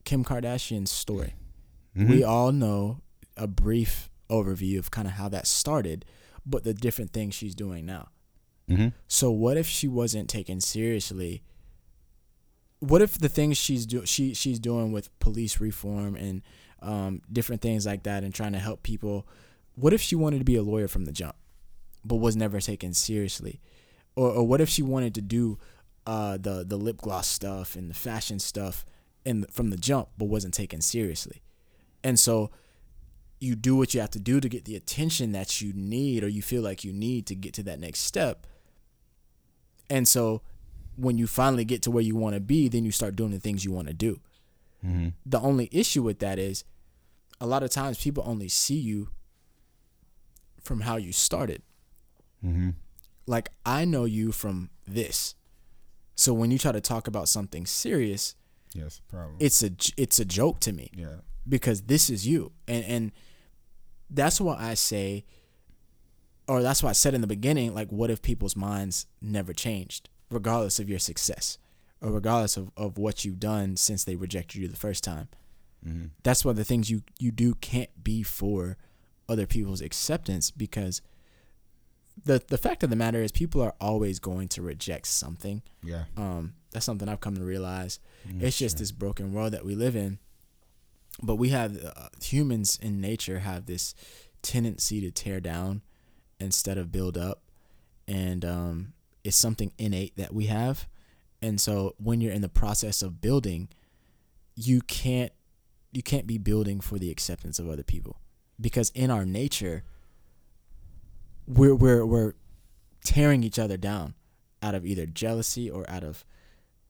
[0.04, 1.34] Kim Kardashian's story.
[1.96, 2.08] Mhm.
[2.08, 3.00] We all know
[3.36, 6.04] a brief overview of kind of how that started,
[6.46, 8.08] but the different things she's doing now.
[8.68, 8.92] Mhm.
[9.08, 11.42] So what if she wasn't taken seriously?
[12.80, 16.42] What if the things she's do she she's doing with police reform and
[16.84, 19.26] um, different things like that and trying to help people?
[19.74, 21.36] What if she wanted to be a lawyer from the jump,
[22.04, 23.60] but was never taken seriously?
[24.16, 25.58] Or, or what if she wanted to do
[26.06, 28.84] uh, the the lip gloss stuff and the fashion stuff
[29.26, 31.42] and from the jump, but wasn't taken seriously?
[32.04, 32.50] And so
[33.40, 36.28] you do what you have to do to get the attention that you need or
[36.28, 38.46] you feel like you need to get to that next step.
[39.90, 40.42] And so
[40.96, 43.40] when you finally get to where you want to be, then you start doing the
[43.40, 44.20] things you want to do.
[44.84, 45.14] Mhm.
[45.26, 46.64] The only issue with that is
[47.44, 49.10] a lot of times people only see you
[50.62, 51.62] from how you started.
[52.44, 52.74] Mhm.
[53.26, 55.34] Like I know you from this.
[56.16, 58.34] So when you try to talk about something serious,
[58.72, 59.36] Yes, probably.
[59.44, 61.16] it's a it's a joke to me yeah.
[61.48, 63.12] because this is you and and
[64.10, 65.24] that's why i say
[66.48, 70.08] or that's why i said in the beginning like what if people's minds never changed
[70.30, 71.56] regardless of your success
[72.00, 75.28] or regardless of, of what you've done since they rejected you the first time
[75.86, 76.10] Mhm.
[76.22, 78.76] that's why the things you you do can't be for
[79.28, 81.02] other people's acceptance because
[82.24, 86.04] the the fact of the matter is people are always going to reject something Yeah.
[86.16, 87.98] um, that's something I've come to realize.
[88.26, 90.18] Mm, it's just this broken world that we live in.
[91.22, 93.94] But we have uh, humans in nature have this
[94.42, 95.82] tendency to tear down
[96.40, 97.42] instead of build up,
[98.08, 98.92] and um,
[99.22, 100.88] it's something innate that we have.
[101.40, 103.68] And so when you're in the process of building,
[104.56, 105.32] you can't
[105.96, 108.20] you can't be building for the acceptance of other people.
[108.60, 109.84] Because in our nature,
[111.46, 112.32] we're we're we're
[113.04, 114.14] tearing each other down
[114.62, 116.24] out of either jealousy or out of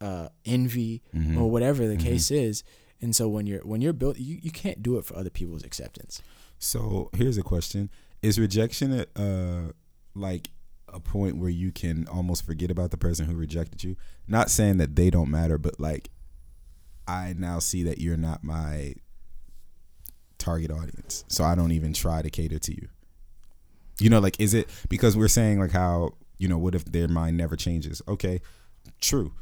[0.01, 1.37] uh, envy Mhm.
[1.39, 2.01] or whatever the Mhm.
[2.01, 2.63] case is.
[3.01, 5.65] And so when you're when you're built, you, you can't do it for other people's
[5.65, 6.23] acceptance.
[6.59, 7.91] So here's a question:
[8.23, 9.73] Is rejection a, uh
[10.15, 10.51] like
[10.89, 13.97] a point where you can almost forget about the person who rejected you?
[14.29, 16.11] Not saying that they don't matter, but like
[17.07, 18.95] I now see that you're not my
[20.39, 22.89] target audience, so I don't even try to cater to you.
[23.99, 27.09] You know, like is it because we're saying like how you know what if their
[27.09, 28.03] mind never changes?
[28.09, 28.41] Okay,
[29.01, 29.33] true.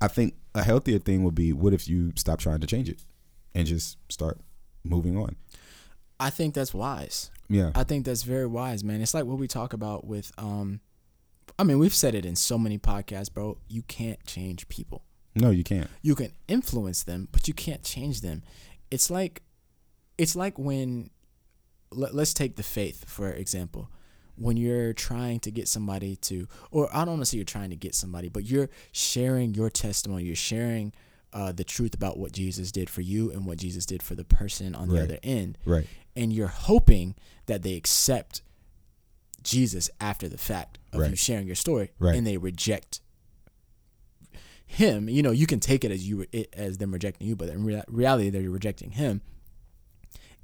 [0.00, 3.00] I think a healthier thing would be what if you stop trying to change it
[3.54, 4.38] and just start
[4.84, 5.36] moving on.
[6.18, 7.30] I think that's wise.
[7.48, 7.72] Yeah.
[7.74, 9.00] I think that's very wise, man.
[9.00, 10.80] It's like what we talk about with um
[11.58, 13.58] I mean, we've said it in so many podcasts, bro.
[13.68, 15.02] You can't change people.
[15.34, 15.88] No, you can't.
[16.02, 18.42] You can influence them, but you can't change them.
[18.90, 19.42] It's like
[20.18, 21.10] it's like when
[21.90, 23.90] let, let's take the faith for example.
[24.36, 27.70] When you're trying to get somebody to or I don't want to say you're trying
[27.70, 30.92] to get somebody, but you're sharing your testimony, you're sharing
[31.34, 34.24] uh, the truth about what Jesus did for you and what Jesus did for the
[34.24, 35.02] person on the Right.
[35.04, 35.86] other end Right.
[36.14, 37.14] and you're hoping
[37.46, 38.42] that they accept
[39.42, 42.14] Jesus after the fact of you sharing your story, Right.
[42.16, 43.00] and they reject
[44.72, 45.08] him.
[45.08, 47.64] You know, you can take it as you it, as them rejecting you, but in
[47.64, 49.20] rea- reality, they're rejecting him.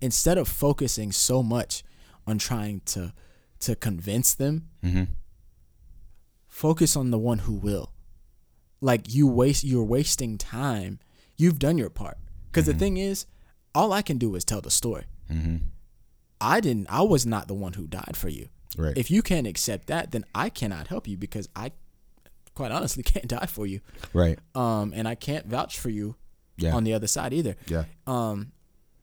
[0.01, 1.83] Instead of focusing so much
[2.27, 3.12] on trying to
[3.61, 5.05] to convince them, Mm-hmm.
[6.47, 7.93] focus on the one who will.
[8.81, 11.01] Like you waste, you're wasting time.
[11.37, 12.19] You've done your part.
[12.47, 13.27] Because the thing is,
[13.75, 15.05] all I can do is tell the story.
[15.31, 15.57] Mm-hmm.
[16.41, 16.87] I didn't.
[16.88, 18.49] I was not the one who died for you.
[18.77, 18.97] Right.
[18.97, 21.73] If you can't accept that, then I cannot help you because I,
[22.59, 23.81] quite honestly, can't die for you.
[24.12, 24.38] right.
[24.55, 26.16] Um, and I can't vouch for you
[26.57, 26.75] Yeah.
[26.77, 27.55] on the other side either.
[27.68, 27.85] yeah.
[28.07, 28.53] Um,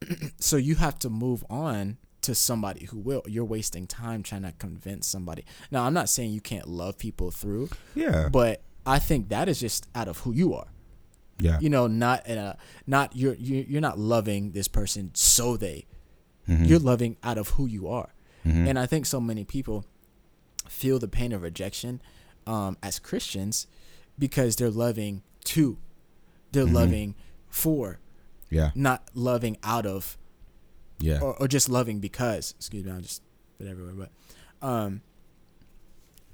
[0.39, 3.23] so you have to move on to somebody who will.
[3.27, 5.43] You're wasting time trying to convince somebody.
[5.71, 8.29] Now, I'm not saying you can't love people through, Yeah.
[8.29, 10.67] but I think that is just out of who you are.
[11.39, 11.59] yeah.
[11.59, 15.85] You know, not in a not you're you're you're not loving this person so they.
[16.47, 16.67] Mhm.
[16.67, 18.09] You're loving out of who you are.
[18.45, 18.67] Mhm.
[18.69, 19.83] And I think so many people
[20.69, 22.01] feel the pain of rejection
[22.47, 23.67] um, as Christians
[24.17, 25.77] because they're loving to,
[26.51, 26.73] they're Mhm.
[26.73, 27.15] loving
[27.49, 27.99] for,
[28.49, 28.71] yeah.
[28.75, 30.17] not loving out of,
[30.99, 31.19] Yeah.
[31.21, 32.53] or, or just loving because.
[32.57, 33.21] Excuse me, I'm just
[33.57, 33.93] been everywhere,
[34.61, 35.01] but, um,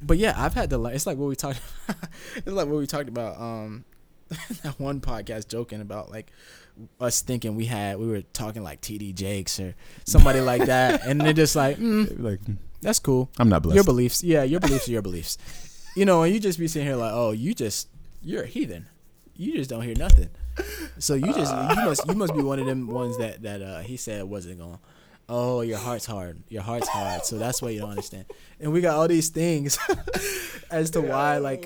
[0.02, 1.62] but yeah, I've had the like it's like what we talked,
[2.36, 3.86] it's like what we talked about um,
[4.64, 6.32] that one podcast joking about like
[7.00, 11.22] us thinking we had we were talking like TD Jakes or somebody like that, and
[11.22, 11.78] they're just like.
[11.82, 12.40] Mm, like
[12.82, 13.30] that's cool.
[13.38, 13.76] I'm not blessed.
[13.76, 15.38] Your beliefs, yeah, your beliefs are your beliefs.
[15.96, 17.90] You know, and you just be sitting here like, oh, you just
[18.22, 18.88] you're a heathen.
[19.36, 20.30] You just don't hear nothing.
[21.00, 23.80] So you just you must you must be one of them ones that that uh,
[23.80, 24.80] he said wasn't going.
[25.30, 26.44] Oh, your heart's hard.
[26.50, 27.24] Your heart's hard.
[27.24, 28.26] So that's why you don't understand.
[28.60, 29.80] And we got all these things
[30.72, 31.66] as to why, like,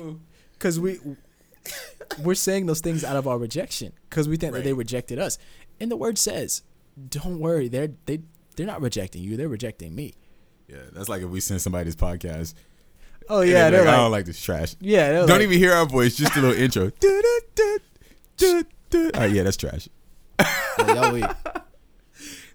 [0.52, 0.98] because we
[2.22, 5.38] we're saying those things out of our rejection because we think that they rejected us.
[5.80, 6.62] And the word says,
[7.08, 8.20] "Don't worry, they're they
[8.56, 9.36] they're not rejecting you.
[9.36, 10.14] They're rejecting me."
[10.68, 10.78] Yeah.
[10.92, 12.54] That's like if we send somebody this podcast.
[13.28, 14.76] Oh yeah, they're they're like, I don't like this trash.
[14.80, 16.16] yeah, they're Don't like, even hear our voice.
[16.16, 16.84] Just a little intro.
[18.44, 19.88] All right, yeah, that's trash.
[20.78, 21.24] Yeah, y'all weak.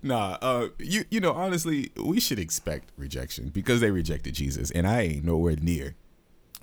[0.04, 4.88] Nah, uh, you you know honestly, we should expect rejection because they rejected Jesus, and
[4.88, 5.96] I ain't nowhere near,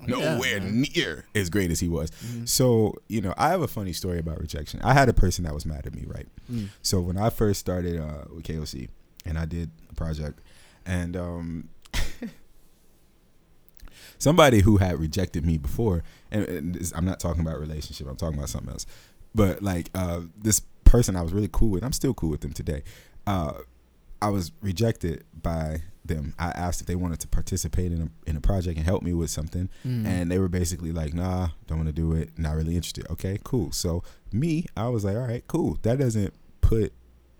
[0.05, 0.81] nowhere man.
[0.81, 2.11] near as great as he was.
[2.11, 2.45] Mm-hmm.
[2.45, 4.81] So you know, I have a funny story about rejection.
[4.83, 6.27] I had a person that was mad at me, right?
[6.51, 6.69] Mm.
[6.81, 8.89] So when I first started uh, with KOC,
[9.25, 10.39] and I did a project,
[10.85, 11.69] and um,
[14.19, 18.07] somebody who had rejected me before, and, and this, I'm not talking about relationship.
[18.07, 18.85] I'm talking about something else.
[19.33, 21.83] But like uh, this person, I was really cool with.
[21.83, 22.83] I'm still cool with them today.
[23.25, 23.53] Uh,
[24.21, 26.33] I was rejected by them.
[26.39, 29.13] I asked if they wanted to participate in a, in a project and help me
[29.13, 30.05] with something, Mm.
[30.05, 32.37] and they were basically like, "Nah, don't want to do it.
[32.37, 33.71] Not really interested." Okay, cool.
[33.71, 34.03] So
[34.33, 36.91] me, I was like, "All right, cool." That doesn't put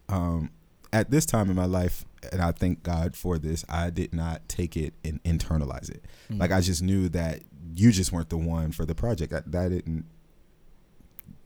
[0.08, 0.52] um,
[0.94, 3.66] at this time in my life, and I thank God for this.
[3.70, 6.04] I did not take it and internalize it.
[6.32, 6.40] Mm.
[6.40, 7.42] Like I just knew that
[7.74, 9.32] you just weren't the one for the project.
[9.32, 10.06] That, that didn't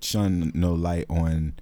[0.02, 1.54] shun no light on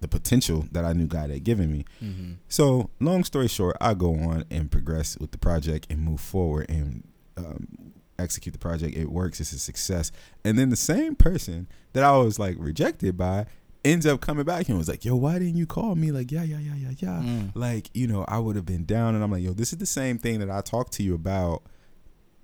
[0.00, 1.84] the potential that I knew God had given me.
[2.02, 2.32] Mm-hmm.
[2.48, 6.66] So, long story short, I go on and progress with the project and move forward
[6.68, 7.04] and
[7.36, 8.96] um, execute the project.
[8.96, 9.40] It works.
[9.40, 10.12] It's a success.
[10.44, 13.46] And then the same person that I was like rejected by
[13.84, 16.42] ends up coming back and was like, "Yo, why didn't you call me?" Like, yeah,
[16.42, 17.22] yeah, yeah, yeah, yeah.
[17.22, 17.52] Mm.
[17.54, 19.14] Like, you know, I would have been down.
[19.14, 21.62] And I'm like, "Yo, this is the same thing that I talked to you about,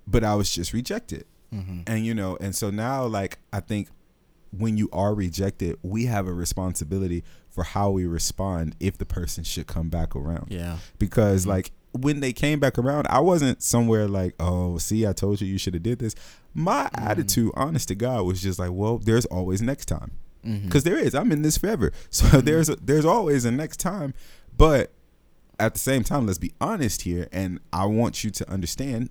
[0.07, 1.81] but I was just rejected." Mm-hmm.
[1.87, 3.89] And you know, and so now like I think
[4.57, 9.43] when you are rejected, we have a responsibility for how we respond if the person
[9.43, 10.47] should come back around.
[10.49, 10.77] Yeah.
[10.99, 15.41] Because like when they came back around, I wasn't somewhere like, "Oh, see, I told
[15.41, 16.15] you you should have did this."
[16.53, 20.11] My attitude, honest to God, was just like, "Well, there's always next time."
[20.45, 20.65] Mm-hmm.
[20.65, 21.13] because there is.
[21.13, 24.13] I'm in this forever, so there's a, there's always a next time.
[24.57, 24.91] But
[25.59, 29.09] at the same time, let's be honest here, and I want you to understand,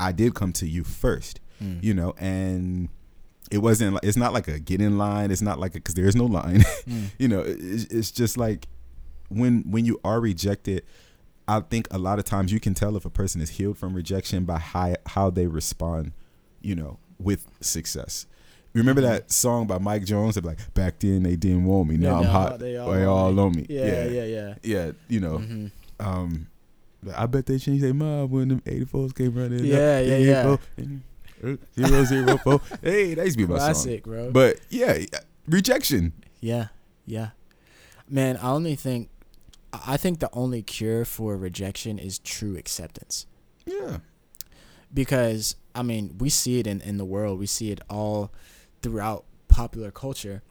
[0.00, 1.82] I did come to you first, Mm.
[1.82, 2.88] you know, and
[3.50, 3.94] it wasn't.
[3.94, 5.30] like It's not like a get in line.
[5.32, 6.60] It's not like because there is no line.
[6.88, 7.10] Mm.
[7.18, 8.66] you know, it, it's- it's just like
[9.28, 10.84] when when you are rejected.
[11.50, 13.94] I think a lot of times you can tell if a person is healed from
[13.94, 16.12] rejection by how how they respond,
[16.60, 18.26] you know, with success.
[18.78, 19.10] Remember Mm-hmm.
[19.12, 20.34] that song by Mike Jones?
[20.34, 21.96] They're like, back then they didn't want me.
[21.96, 22.58] Now Yeah, I'm hot.
[22.58, 23.66] they They all all, on me.
[23.68, 24.54] Yeah, yeah, yeah.
[24.62, 25.38] Yeah, you know.
[25.38, 25.66] hmm
[26.00, 26.46] Um,
[27.16, 29.60] I bet they changed their mind when them 84s came running.
[29.60, 29.66] up.
[29.66, 30.56] Yeah, yeah, yeah.
[31.78, 32.60] Zero zero four.
[32.82, 33.66] Hey, that used to be my song.
[33.72, 34.30] Classic, bro.
[34.32, 34.98] But yeah,
[35.46, 36.12] rejection.
[36.40, 36.68] Yeah,
[37.06, 37.30] yeah.
[38.08, 39.10] Man, I only think
[39.72, 43.26] I think the only cure for rejection is true acceptance.
[43.66, 43.98] Yeah.
[44.92, 47.38] Because I mean, we see it in, in the world.
[47.38, 48.32] We see it all
[48.82, 50.42] throughout popular culture.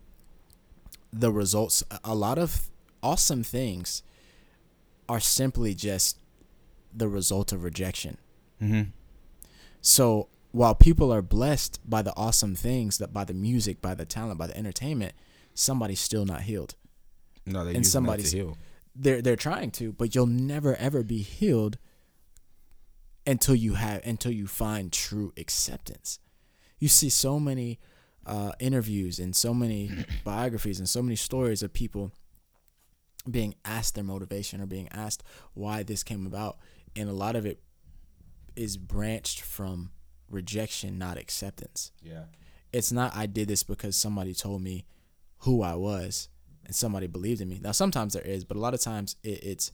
[1.14, 2.70] The results a lot of
[3.02, 4.04] awesome things
[5.08, 6.18] are simply just
[6.94, 8.18] the result of rejection.
[8.62, 8.90] Mm-hmm.
[9.82, 14.06] So while people are blessed by the awesome things that by the music, by the
[14.06, 15.14] talent, by the entertainment,
[15.54, 16.76] somebody's still not healed.
[17.46, 18.58] No, they And somebody's- to heal.
[18.96, 21.78] they're they're trying to, but you'll never ever be healed
[23.26, 26.20] until you have until you find true acceptance.
[26.80, 27.80] You see so many
[28.28, 29.90] uh, interviews and so many
[30.24, 32.12] biographies and so many stories of people
[33.30, 36.58] being asked their motivation or being asked why this came about,
[36.96, 37.60] and a lot of it
[38.56, 39.92] is branched from
[40.30, 42.24] rejection, not acceptance Yeah.
[42.74, 44.86] it's not I did this because somebody told me
[45.40, 46.30] who I was
[46.66, 47.60] and somebody believed in me.
[47.62, 49.72] Now sometimes there is, but a lot of times it, it's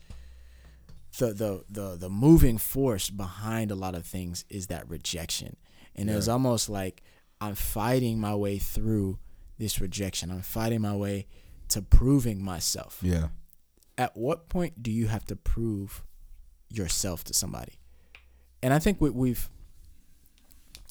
[1.17, 5.55] the the the the moving force behind a lot of things is that rejection.
[5.95, 7.03] And it was almost like
[7.43, 9.19] I'm fighting my way through
[9.57, 10.31] this rejection.
[10.31, 11.27] I'm fighting my way
[11.69, 12.99] to proving myself.
[13.01, 13.27] Yeah.
[13.97, 16.03] At what point do you have to prove
[16.69, 17.73] yourself to somebody?
[18.61, 19.49] And I think we, we've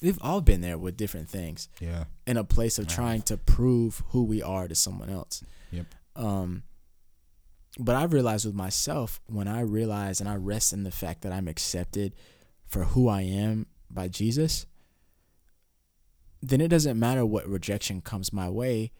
[0.01, 2.05] we've all been there with different things Yeah.
[2.27, 2.95] in a place of have.
[2.95, 5.43] trying to prove who we are to someone else.
[5.71, 5.87] Yep.
[6.15, 6.63] Um,
[7.79, 11.31] but I realized with myself when I realize and I rest in the fact that
[11.31, 12.13] I'm accepted
[12.67, 14.65] for who I am by Jesus,
[16.43, 18.91] then it doesn't matter what rejection comes my way,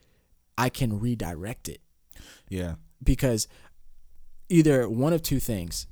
[0.57, 1.81] I can redirect it
[2.49, 2.75] Yeah.
[3.03, 3.47] because
[4.49, 5.87] either one of two things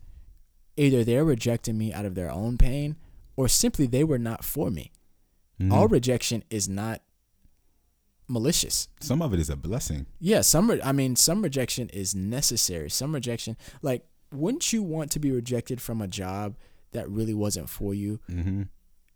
[0.77, 2.95] either they're rejecting me out of their own pain
[3.35, 4.91] or simply they were not for me.
[5.59, 5.71] Mhm.
[5.71, 7.01] All rejection is not
[8.27, 8.87] malicious.
[9.01, 10.05] Some of it is a blessing.
[10.19, 12.89] Yeah, some re- I mean some rejection is necessary.
[12.89, 16.55] Some rejection like wouldn't you want to be rejected from a job
[16.93, 18.63] that really wasn't for you Mm-hmm.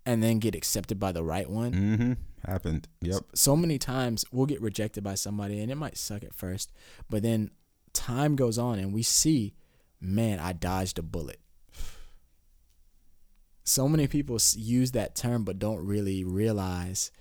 [0.06, 1.72] And then get accepted by the right one?
[1.72, 2.13] Mm-hmm.
[2.50, 2.88] Happened.
[3.02, 3.24] Yep.
[3.34, 6.72] So many times we'll get rejected by somebody and it might suck at first,
[7.10, 7.52] but then
[7.94, 9.56] time goes on and we see,
[10.00, 11.39] man, I dodged a bullet.
[13.63, 17.12] So many people use that term but don't really realize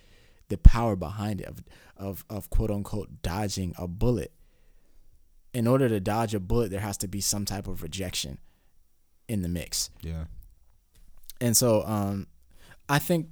[0.49, 1.64] the power behind it of
[1.97, 4.33] of of quote unquote dodging a bullet.
[5.55, 8.38] In order to dodge a bullet, there has to be some type of rejection
[9.27, 9.88] in the mix.
[10.03, 10.25] Yeah.
[11.40, 12.27] And so um
[12.88, 13.29] I think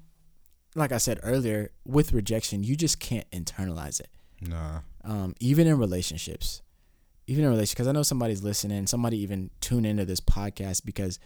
[0.75, 4.09] like I said earlier, with rejection, you just can't internalize it.
[4.41, 4.81] Nah.
[5.05, 6.63] Um, even in relationships.
[7.27, 11.19] Even in relationships, because I know somebody's listening, somebody even tune into this podcast because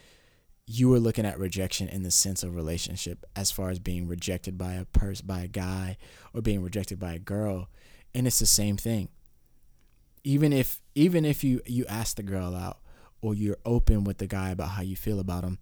[0.67, 4.59] you were looking at rejection in the sense of relationship as far as being rejected
[4.59, 5.97] by a person by a guy
[6.35, 7.68] or being rejected by a girl.
[8.14, 9.09] And it's the same thing.
[10.24, 12.79] Even if even if you you ask the girl out
[13.20, 15.59] or you're open with the guy about how you feel about him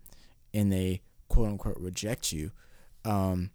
[0.54, 2.50] and they quote unquote reject you,
[3.04, 3.50] um,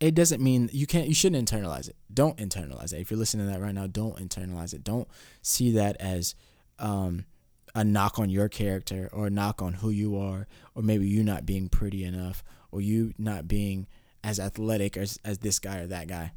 [0.00, 1.96] it doesn't mean you can't you shouldn't internalize it.
[2.12, 3.00] Don't internalize it.
[3.00, 4.82] If you're listening to that right now don't internalize it.
[4.82, 5.08] Don't
[5.42, 6.34] see that as
[6.78, 7.26] um,
[7.74, 11.22] a knock on your character or a knock on who you are or maybe you
[11.22, 13.86] not being pretty enough or you not being
[14.24, 16.32] as athletic as, as this guy or that guy.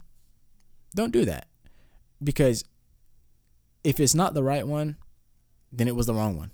[0.95, 1.47] Don't do that.
[2.21, 2.63] Because
[3.83, 4.97] if it's not the right one
[5.73, 6.51] then it was the wrong one.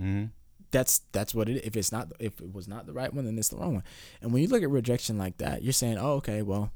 [0.00, 0.26] Mm-hmm.
[0.70, 3.38] That's that's what it if it's not if it was not the right one then
[3.38, 3.84] it's the wrong one
[4.20, 6.72] and when you look at rejection like that you're saying oh okay well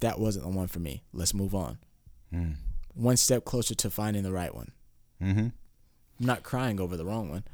[0.00, 1.78] that wasn't the one for me let's move on
[2.32, 2.56] Mm.
[2.94, 4.72] one step closer to finding the right one
[5.22, 5.38] Mm-hmm.
[6.20, 7.44] I'm not crying over the wrong one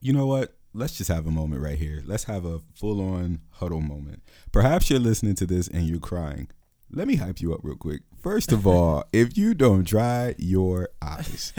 [0.00, 0.54] You know what?
[0.76, 2.02] let's just have a moment right here.
[2.04, 4.22] Let's have a full on huddle moment.
[4.50, 6.48] Perhaps you're listening to this and you're crying.
[6.90, 8.02] Let me hype you up real quick.
[8.20, 11.52] First of all, if you don't dry your eyes,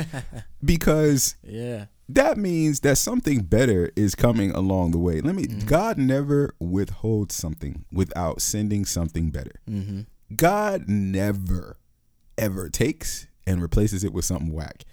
[0.63, 1.85] because Yeah.
[2.09, 5.21] that means that something better is coming along the way.
[5.21, 9.59] Let me, God never withholds something without sending something better.
[9.69, 10.01] Mm-hmm.
[10.35, 11.77] God never,
[12.37, 14.85] ever takes and replaces it with something whack.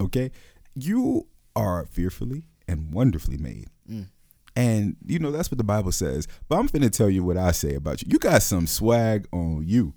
[0.00, 0.30] Okay?
[0.74, 1.26] You
[1.56, 3.66] are fearfully and wonderfully made.
[4.60, 6.28] And, you know, that's what the Bible says.
[6.48, 8.08] But I'm finna tell you what I say about you.
[8.10, 9.94] You got some swag on you.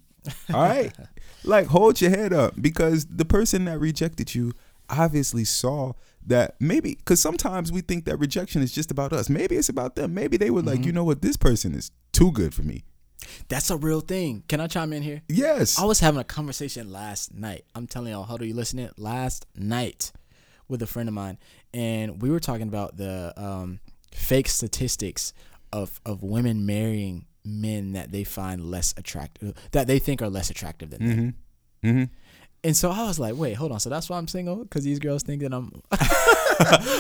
[0.54, 0.94] All right?
[1.44, 4.54] like, hold your head up because the person that rejected you
[4.90, 5.94] obviously saw
[6.26, 9.30] that maybe, because sometimes we think that rejection is just about us.
[9.30, 10.14] Maybe it's about them.
[10.14, 11.22] Maybe they were like, you know what?
[11.22, 12.86] This person is too good for me.
[13.50, 14.44] That's a real thing.
[14.48, 15.24] Can I chime in here?
[15.28, 15.78] Yes.
[15.78, 17.66] I was having a conversation last night.
[17.76, 18.98] I'm telling y'all, how do you listen it?
[18.98, 20.14] Last night
[20.70, 21.38] with a friend of mine,
[21.74, 23.80] and we were talking about the um,
[24.14, 25.34] fake statistics
[25.72, 30.50] of of women marrying men that they find less attractive, that they think are less
[30.50, 31.36] attractive than them.
[31.84, 31.90] Mm-hmm.
[31.90, 32.04] Mm-hmm.
[32.66, 33.80] And so I was like, wait, hold on.
[33.82, 35.82] So that's why I'm single because these girls think that I'm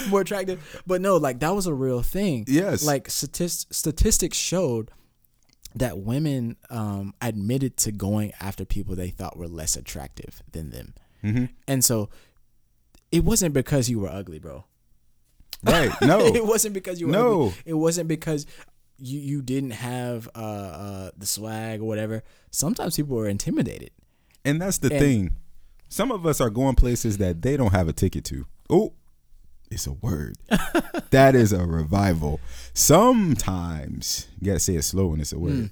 [0.09, 0.81] more attractive.
[0.85, 2.43] But no, like that was a real thing.
[2.47, 2.85] Yes.
[2.85, 4.91] Like statist- statistics showed
[5.75, 10.93] that women um, admitted to going after people they thought were less attractive than them.
[11.23, 11.45] Mm-hmm.
[11.67, 12.09] And so
[13.11, 14.65] it wasn't because you were ugly, bro.
[15.63, 15.91] Right.
[16.01, 16.19] No.
[16.25, 17.41] it wasn't because you were No.
[17.47, 17.53] ugly.
[17.65, 18.45] It wasn't because
[18.97, 22.23] you you didn't have uh, uh, the swag or whatever.
[22.51, 23.91] Sometimes people are intimidated.
[24.45, 25.31] And that's the And- thing.
[25.89, 28.45] Some of us are going places that they don't have a ticket to.
[28.69, 28.93] Oh,
[29.69, 30.37] it's a word.
[31.11, 32.39] that is a revival.
[32.73, 35.69] Sometimes, you gotta say it slow when it's a word.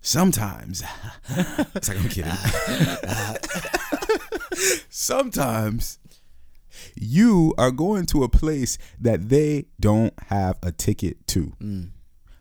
[0.00, 0.82] Sometimes,
[1.28, 2.32] it's like I'm kidding.
[4.90, 5.98] Sometimes
[6.94, 11.52] you are going to a place that they don't have a ticket to.
[11.60, 11.90] Mm.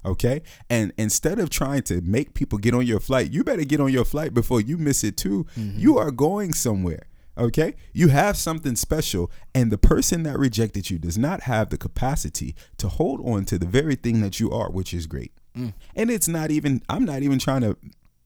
[0.04, 0.41] Okay.
[0.70, 3.91] And instead of trying to make people get on your flight, you better get on
[3.91, 5.45] your flight before you miss it too.
[5.56, 5.80] Mm-hmm.
[5.80, 7.08] You are going somewhere.
[7.38, 7.76] Okay.
[7.93, 12.56] You have something special, and the person that rejected you does not have the capacity
[12.78, 15.32] to hold on to the very thing that you are, which is great.
[15.56, 15.74] Mm.
[15.95, 17.78] And it's not even, I'm not even trying to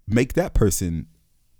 [0.07, 1.07] make that person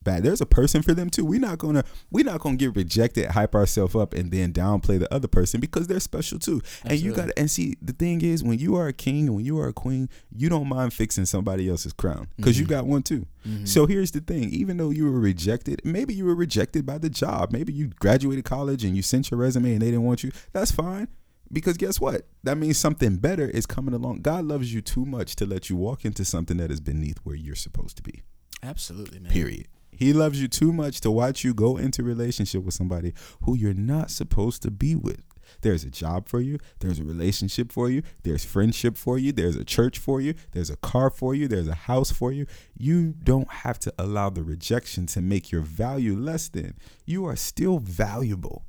[0.06, 0.24] bad.
[0.24, 1.26] There's a person for them too.
[1.26, 5.14] We're not gonna we're not gonna get rejected, hype ourselves up, and then downplay the
[5.14, 6.62] other person because they're special too.
[6.86, 9.36] And you got to and see the thing is when you are a king and
[9.36, 12.76] when you are a queen, you don't mind fixing somebody else's crown because you mm-hmm.
[12.76, 13.26] got one too.
[13.46, 13.66] Mm-hmm.
[13.66, 17.10] So here's the thing: even though you were rejected, maybe you were rejected by the
[17.10, 17.52] job.
[17.52, 20.32] Maybe you graduated college and you sent your resume and they didn't want you.
[20.54, 21.10] That's fine.
[21.52, 22.28] Because guess what?
[22.44, 24.22] That means something better is coming along.
[24.22, 27.36] God loves you too much to let you walk into something that is beneath where
[27.36, 28.24] you're supposed to be.
[28.64, 29.32] Absolutely, man.
[29.32, 29.68] Period.
[29.98, 33.74] He loves you too much to watch you go into relationship with somebody who you're
[33.74, 35.24] not supposed to be with.
[35.62, 39.56] There's a job for you, there's a relationship for you, there's friendship for you, there's
[39.56, 42.46] a church for you, there's a car for you, there's a house for you.
[42.78, 46.76] You don't have to allow the rejection to make your value less than.
[47.06, 48.66] You are still valuable.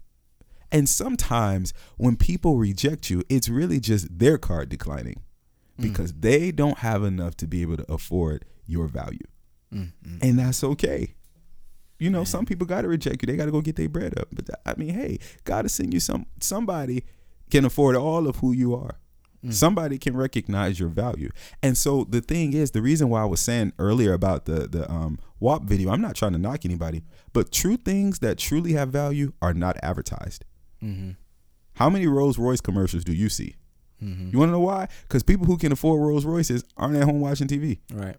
[0.72, 5.22] And sometimes when people reject you, it's really just their card declining
[5.78, 5.82] mm.
[5.82, 9.26] because they don't have enough to be able to afford your value.
[9.72, 10.22] Mm, mm.
[10.22, 11.14] And that's okay.
[11.98, 13.26] You know, some people got to reject you.
[13.26, 14.28] They got to go get their bread up.
[14.32, 17.04] But I mean, hey, God to send you some somebody
[17.50, 18.98] can afford all of who you are.
[19.44, 19.52] Mm.
[19.52, 21.30] Somebody can recognize your value.
[21.62, 24.90] And so the thing is, the reason why I was saying earlier about the the
[24.90, 28.90] um WAP video, I'm not trying to knock anybody, but true things that truly have
[28.90, 30.44] value are not advertised.
[30.82, 31.12] Mm-hmm.
[31.74, 33.56] How many Rolls Royce commercials do you see?
[34.02, 34.30] Mm-hmm.
[34.32, 34.88] You want to know why?
[35.02, 37.78] Because people who can afford Rolls Royces aren't at home watching TV.
[37.92, 38.16] Right.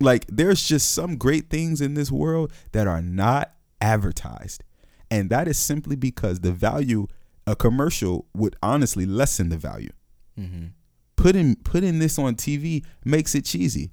[0.00, 4.62] Like there's just some great things in this world that are not advertised.
[5.10, 7.06] And that is simply because the value
[7.46, 9.92] a commercial would honestly lessen the value.
[10.38, 10.66] Mm-hmm.
[11.14, 13.90] Putting putting this on TV makes it cheesy.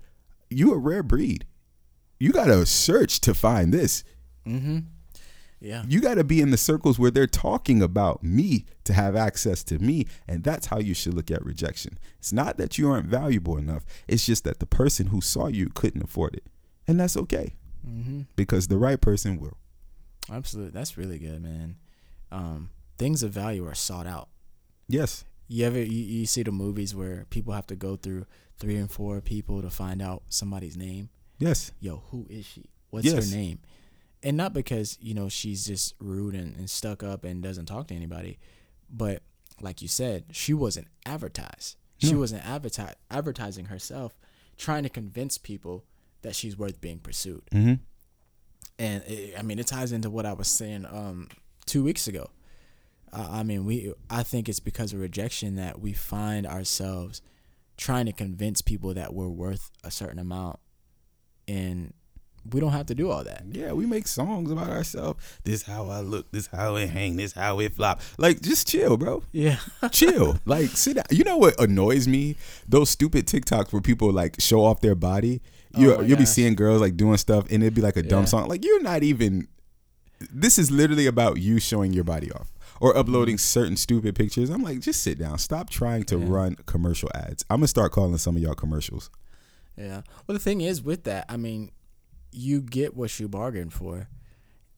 [0.49, 1.45] You a rare breed.
[2.19, 4.03] You gotta search to find this.
[4.47, 4.79] Mm-hmm.
[5.63, 5.83] Yeah.
[5.87, 9.79] You gotta be in the circles where they're talking about me to have access to
[9.79, 11.97] me, and that's how you should look at rejection.
[12.19, 13.85] It's not that you aren't valuable enough.
[14.07, 16.43] It's just that the person who saw you couldn't afford it,
[16.87, 17.53] and that's okay
[18.35, 19.57] because the right person will.
[20.31, 20.71] Absolutely.
[20.71, 21.75] That's really good, man.
[22.31, 24.29] Um, things of value are sought out.
[24.87, 25.25] Yes.
[25.47, 28.25] You ever you, you see the movies where people have to go through
[28.57, 31.09] three and four people to find out somebody's name?
[31.39, 31.71] Yes.
[31.79, 32.65] Yo, who is she?
[32.89, 33.29] What's Yes.
[33.31, 33.59] her name?
[34.23, 37.87] And not because, you know, she's just rude and, and stuck up and doesn't talk
[37.87, 38.39] to anybody,
[38.89, 39.21] but
[39.61, 41.75] like you said, she wasn't advertised.
[41.97, 42.19] She No.
[42.19, 44.17] wasn't adverti- advertising herself,
[44.57, 45.83] trying to convince people
[46.21, 47.43] that she's worth being pursued.
[47.51, 47.73] Mm-hmm.
[48.79, 51.27] and it, I mean it ties into what I was saying um
[51.65, 52.29] two weeks ago.
[53.11, 53.93] Uh, I mean, we.
[54.09, 57.21] I think it's because of rejection that we find ourselves
[57.77, 60.57] trying to convince people that we're worth a certain amount,
[61.47, 61.93] and
[62.51, 63.43] we don't have to do all that.
[63.49, 65.23] Yeah, we make songs about ourselves.
[65.43, 66.31] This how I look.
[66.31, 67.15] This how it hang.
[67.15, 68.01] This how it flop.
[68.17, 69.23] Like, just chill, bro.
[69.31, 69.57] Yeah.
[69.91, 70.37] chill.
[70.45, 71.05] Like, sit down.
[71.09, 72.35] You know what annoys me?
[72.67, 75.41] Those stupid TikToks where people like show off their body.
[75.75, 78.27] You oh you'll be seeing girls like doing stuff, and it'd be like a dumb
[78.27, 78.47] song.
[78.47, 79.47] Like, you're not even.
[80.31, 82.99] This is literally about you showing your body off or mm-hmm.
[82.99, 84.49] uploading certain stupid pictures.
[84.49, 85.37] I'm like, just sit down.
[85.37, 86.25] Stop trying to Yeah.
[86.27, 87.43] run commercial ads.
[87.49, 89.09] I'm gonna start calling some of y'all commercials.
[89.77, 90.01] Yeah.
[90.27, 91.71] Well, the thing is with that, I mean,
[92.33, 94.07] you get what you bargain for.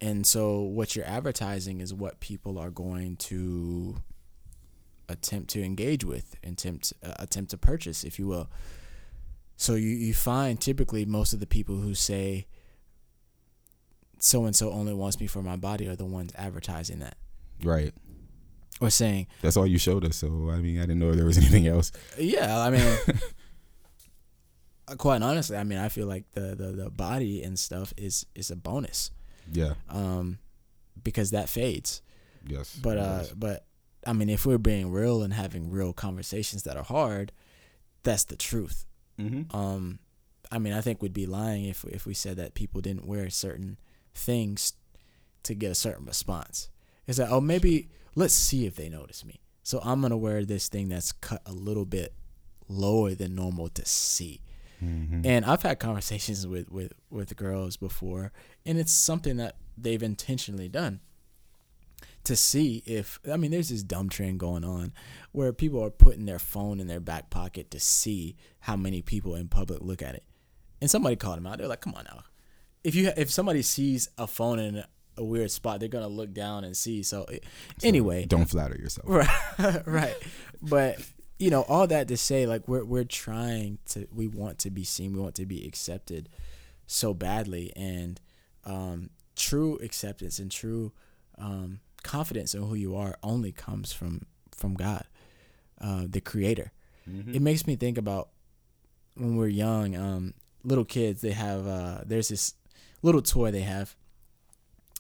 [0.02, 3.98] And so what you're advertising is what people are going to
[5.08, 8.50] attempt to engage with, attempt uh, attempt to purchase, if you will.
[9.58, 12.46] So you, you find typically most of the people who say
[14.20, 17.16] so and so only wants me for my body are the ones advertising that
[17.64, 17.94] Right.
[18.82, 20.18] or saying, That's all you showed us.
[20.18, 21.92] So I mean, I didn't know there was anything else.
[22.18, 22.98] Yeah, I mean,
[24.98, 28.52] quite honestly, I mean, I feel like the, the the body and stuff is is
[28.52, 29.12] a bonus,
[29.52, 29.74] Yeah.
[29.90, 30.38] um,
[31.04, 32.02] because that fades.
[32.48, 32.76] Yes.
[32.76, 33.66] But uh, but
[34.06, 37.32] I mean, if we're being real and having real conversations that are hard,
[38.04, 38.86] that's the truth.
[39.20, 39.56] mm-hmm.
[39.56, 40.00] Um,
[40.52, 43.30] I mean, I think we'd be lying if if we said that people didn't wear
[43.32, 43.78] certain
[44.14, 44.74] things
[45.44, 46.70] to get a certain response.
[47.08, 49.42] It's like, oh, maybe let's see if they notice me.
[49.64, 52.14] So I'm gonna wear this thing that's cut a little bit
[52.68, 54.42] lower than normal to see.
[54.84, 55.22] Mm-hmm.
[55.26, 58.32] And I've had conversations with with with girls before,
[58.66, 61.00] and it's something that they've intentionally done
[62.24, 64.94] to see if I mean there's this dumb trend going on
[65.32, 69.36] where people are putting their phone in their back pocket to see how many people
[69.36, 70.24] in public look at it.
[70.82, 71.60] And somebody called them out.
[71.60, 72.24] They're like, "Come on now.
[72.84, 74.84] If you if somebody sees a phone in
[75.18, 77.44] a weird spot, they're going to look down and see." So, it-
[77.84, 79.08] anyway, don't flatter yourself.
[79.58, 80.16] right right
[80.62, 81.00] but
[81.38, 84.84] you know all that to say like we're we're trying to we want to be
[84.84, 86.30] seen we want to be accepted
[86.88, 88.22] so badly and
[88.64, 90.92] um true acceptance and true
[91.38, 94.22] um confidence in who you are only comes from
[94.56, 95.04] from God
[95.82, 96.72] uh the creator.
[97.36, 98.30] It makes me think about
[99.16, 100.34] when we're young um
[100.64, 102.54] little kids they have uh there's this
[103.02, 103.96] little toy they have.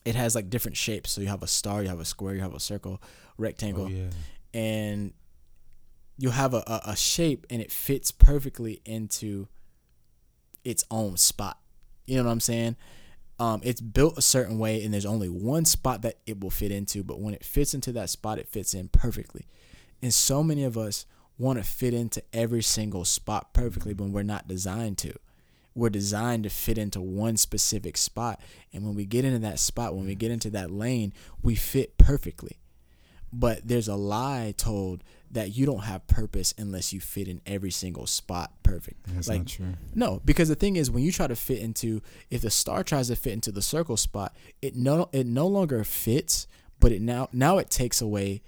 [0.03, 1.11] It has like different shapes.
[1.11, 3.01] So you have a star you have a square you have a circle
[3.37, 3.85] rectangle.
[3.85, 4.09] Oh yeah.
[4.53, 5.13] and
[6.17, 9.47] you'll have a, a, a shape and it fits perfectly into
[10.63, 11.59] its own spot.
[12.05, 12.75] You know what I'm saying?
[13.37, 16.71] Um, it's built a certain way and there's only one spot that it will fit
[16.71, 19.47] into, but when it fits into that spot, it fits in perfectly.
[20.01, 21.05] And so many of us
[21.37, 25.13] want to fit into every single spot perfectly when we're not designed to.
[25.73, 28.39] We're designed to fit into one specific spot.
[28.71, 31.11] And when we get into that spot, when we get into that lane,
[31.41, 32.59] we fit perfectly
[33.35, 37.71] but there's a lie told that you don't have purpose unless you fit in every
[37.71, 39.05] single spot perfect.
[39.13, 39.73] That's like not true.
[39.93, 43.07] no, because the thing is when you try to fit into if the star tries
[43.07, 46.47] to fit into the circle spot, it no it no longer fits,
[46.79, 48.41] but it now now it takes away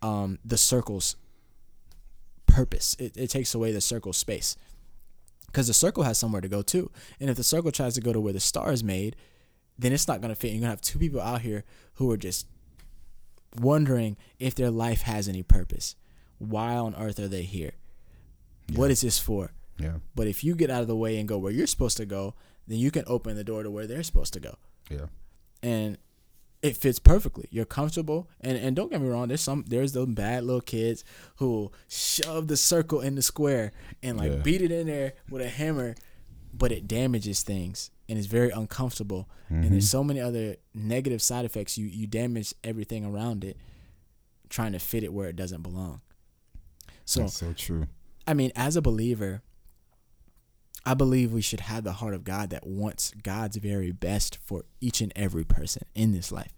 [0.00, 1.16] um the circle's
[2.46, 2.96] purpose.
[2.98, 4.56] It, it takes away the circle space.
[5.46, 6.90] Because the circle has somewhere to go too.
[7.20, 9.16] And if the circle tries to go to where the star is made,
[9.78, 10.52] then it's not gonna fit.
[10.52, 11.64] You're gonna have two people out here
[11.94, 12.46] who are just
[13.58, 15.94] wondering if their life has any purpose.
[16.42, 17.72] Why on earth are they here?
[18.74, 19.52] What is this for?
[19.78, 19.96] Yeah.
[20.14, 22.34] But if you get out of the way and go where you're supposed to go,
[22.66, 24.56] then you can open the door to where they're supposed to go.
[24.90, 25.06] Yeah.
[25.62, 25.98] And
[26.62, 27.48] it fits perfectly.
[27.50, 28.28] You're comfortable.
[28.40, 31.04] And and don't get me wrong, there's some there's those bad little kids
[31.36, 33.72] who shove the circle in the square
[34.02, 34.38] and like Yeah.
[34.38, 35.94] beat it in there with a hammer,
[36.54, 39.28] but it damages things and it's very uncomfortable.
[39.48, 39.70] And Mm-hmm.
[39.72, 41.76] there's so many other negative side effects.
[41.76, 43.56] You you damage everything around it
[44.48, 46.00] trying to fit it where it doesn't belong.
[47.12, 47.88] So That's so true.
[48.26, 49.42] I mean, as a believer,
[50.86, 54.64] I believe we should have the heart of God that wants God's very best for
[54.80, 56.54] each and every person in this life.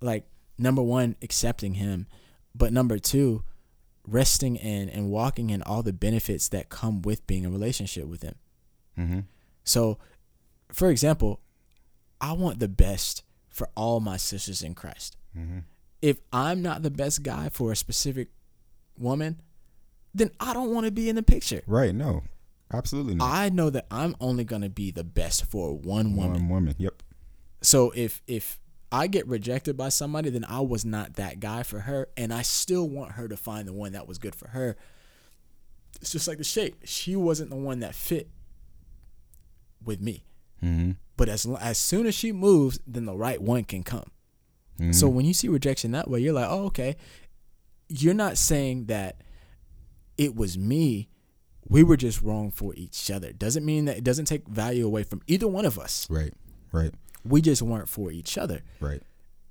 [0.00, 0.24] Like,
[0.56, 2.06] number one, accepting Him,
[2.54, 3.42] but number two,
[4.06, 8.06] resting in and walking in all the benefits that come with being in a relationship
[8.06, 8.36] with Him.
[8.96, 9.20] Mm-hmm.
[9.64, 9.98] So,
[10.72, 11.40] for example,
[12.20, 15.16] I want the best for all my sisters in Christ.
[15.36, 15.58] Mm-hmm.
[16.00, 18.28] If I'm not the best guy for a specific
[18.96, 19.40] woman,
[20.16, 21.62] then I don't want to be in the picture.
[21.66, 21.94] Right.
[21.94, 22.22] No.
[22.72, 23.32] Absolutely not.
[23.32, 26.32] I know that I'm only gonna be the best for one woman.
[26.32, 26.74] One woman.
[26.78, 27.02] Yep.
[27.60, 28.58] So if if
[28.90, 32.42] I get rejected by somebody, then I was not that guy for her, and I
[32.42, 34.76] still want her to find the one that was good for her.
[36.00, 38.30] It's just like the shape; she wasn't the one that fit
[39.84, 40.24] with me.
[40.62, 40.92] Mm-hmm.
[41.16, 44.10] But as as soon as she moves, then the right one can come.
[44.92, 46.96] So when you see rejection that way, you're like, oh, okay.
[47.88, 49.22] You're not saying that
[50.18, 51.08] it was me.
[51.68, 53.32] We were just wrong for each other.
[53.32, 56.06] Doesn't mean that it doesn't take value away from either one of us.
[56.08, 56.32] Right.
[56.72, 56.92] Right.
[57.24, 58.62] We just weren't for each other.
[58.80, 59.02] Right.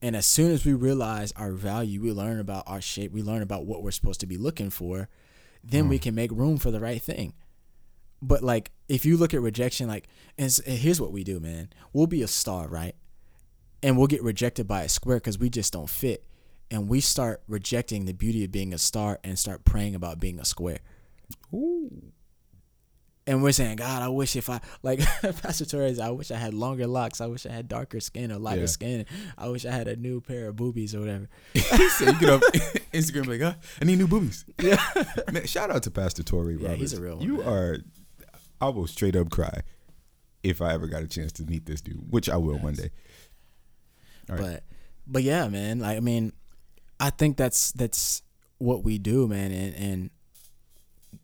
[0.02, 3.42] And as soon as we realize our value, we learn about our shape, we learn
[3.42, 5.10] about what we're supposed to be looking for,
[5.64, 6.04] then we mm.
[6.04, 7.34] can make room for the right thing.
[8.22, 10.08] But like, if you look at rejection, like,
[10.38, 11.70] and, and here's what we do, man.
[11.92, 12.96] We'll be a star, right?
[13.82, 16.24] And we'll get rejected by a square because we just don't fit.
[16.72, 20.40] And we start rejecting the beauty of being a star and start praying about being
[20.40, 20.80] a square.
[21.54, 22.12] Ooh.
[23.28, 25.00] And we're saying, God, I wish if I like
[25.42, 27.22] Pastor Torres, I wish I had longer locks.
[27.22, 28.68] I wish I had darker skin or lighter Yeah.
[28.68, 29.06] skin.
[29.38, 31.28] I wish I had a new pair of boobies or whatever.
[31.56, 32.42] so you get up
[32.94, 33.56] Instagram like, huh?
[33.82, 34.46] I need new boobies.
[34.62, 34.80] Yeah.
[35.32, 37.48] Man, shout out to Pastor Tori Yeah, he's a real one, You man.
[37.48, 37.78] are.
[38.62, 39.62] I will straight up cry
[40.44, 42.90] if I ever got a chance to meet this dude, which I will one day.
[44.30, 44.42] All right.
[44.42, 44.64] But
[45.08, 45.80] but yeah, man.
[45.80, 46.32] Like I mean,
[47.00, 48.22] I think that's that's
[48.58, 50.10] what we do, man, and and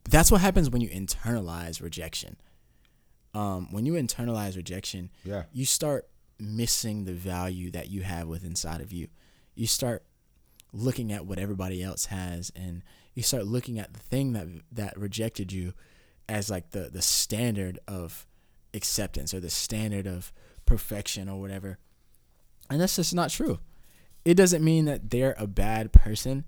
[0.09, 2.37] that's what happens when you internalize rejection.
[3.33, 5.43] Um, when you internalize rejection, Yeah.
[5.53, 9.07] you start missing the value that you have within inside of you.
[9.55, 10.03] You start
[10.73, 14.97] looking at what everybody else has, and you start looking at the thing that that
[14.97, 15.73] rejected you
[16.27, 18.27] as like the the standard of
[18.73, 20.31] acceptance or the standard of
[20.65, 21.77] perfection or whatever.
[22.69, 23.59] And that's just not true.
[24.23, 26.45] It doesn't mean that they're a bad person.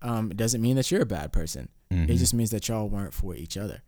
[0.00, 1.68] Um, it doesn't mean that you're a bad person.
[2.08, 3.82] It just means that y'all weren't for each other.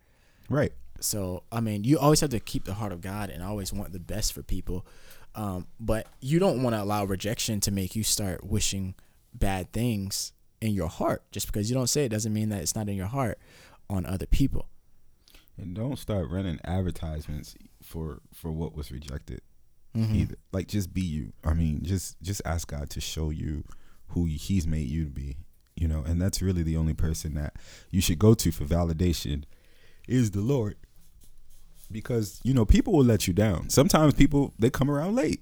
[0.49, 0.73] Right.
[0.99, 3.91] So I mean, you always have to keep the heart of God and always want
[3.93, 4.85] the best for people.
[5.33, 8.95] Um, but you don't want to allow rejection to make you start wishing
[9.33, 10.31] bad things
[10.61, 11.23] in your heart.
[11.31, 13.39] Just because you don't say it doesn't mean that it's not in your heart
[13.89, 14.67] on other people.
[15.57, 19.41] And don't start running advertisements for for what was rejected
[19.95, 20.15] Mm-hmm.
[20.15, 20.35] either.
[20.51, 21.33] Like just be you.
[21.43, 23.63] I mean, just just ask God to show you
[24.07, 25.37] who He's made you to be.
[25.75, 27.55] You know, and that's really the only person that
[27.91, 29.43] you should go to for validation
[30.07, 30.75] is the Lord.
[31.91, 33.69] Because you know people will let you down.
[33.69, 35.41] Sometimes people they come around late.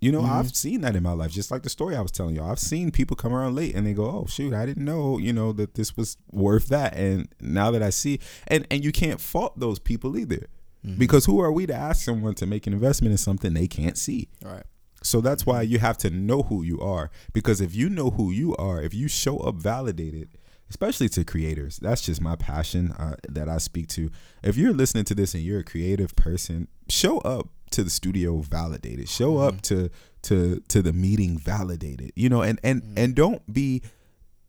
[0.00, 2.34] You know, I've seen that in my life, just like the story I was telling
[2.34, 2.42] you.
[2.42, 5.32] I've seen people come around late and they go, "Oh shoot, I didn't know, you
[5.32, 9.20] know, that this was worth that." And now that I see, and and you can't
[9.20, 10.48] fault those people either,
[10.84, 10.98] Mm-hmm.
[10.98, 13.96] because who are we to ask someone to make an investment in something they can't
[13.96, 14.28] see?
[14.44, 14.64] Right.
[15.02, 15.72] So that's why mm-hmm.
[15.72, 17.10] you have to know who you are.
[17.32, 20.30] Because if you know who you are, if you show up validated,
[20.70, 24.10] especially to creators, that's just my passion uh, that I speak to.
[24.42, 28.38] If you're listening to this and you're a creative person, show up to the studio
[28.38, 29.08] validated.
[29.08, 29.86] Show up mm-hmm.
[29.86, 29.90] to
[30.22, 32.12] to to the meeting validated.
[32.16, 33.82] You know, and and and don't be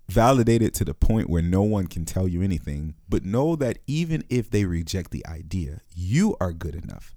[0.09, 4.23] validated to the point where no one can tell you anything, but know that even
[4.29, 7.15] if they reject the idea, you are good enough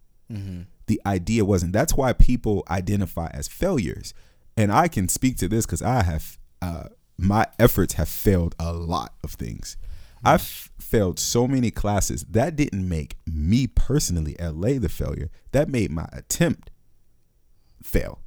[0.87, 1.72] the idea wasn't.
[1.72, 4.14] That's why people identify as failures.
[4.57, 6.84] And I can speak to this because I have, uh,
[7.18, 9.76] my efforts have failed a lot of things.
[10.24, 12.24] I've failed so many classes.
[12.24, 15.30] That didn't make me personally, LA, the failure.
[15.53, 16.70] That made my attempt
[17.82, 18.20] fail.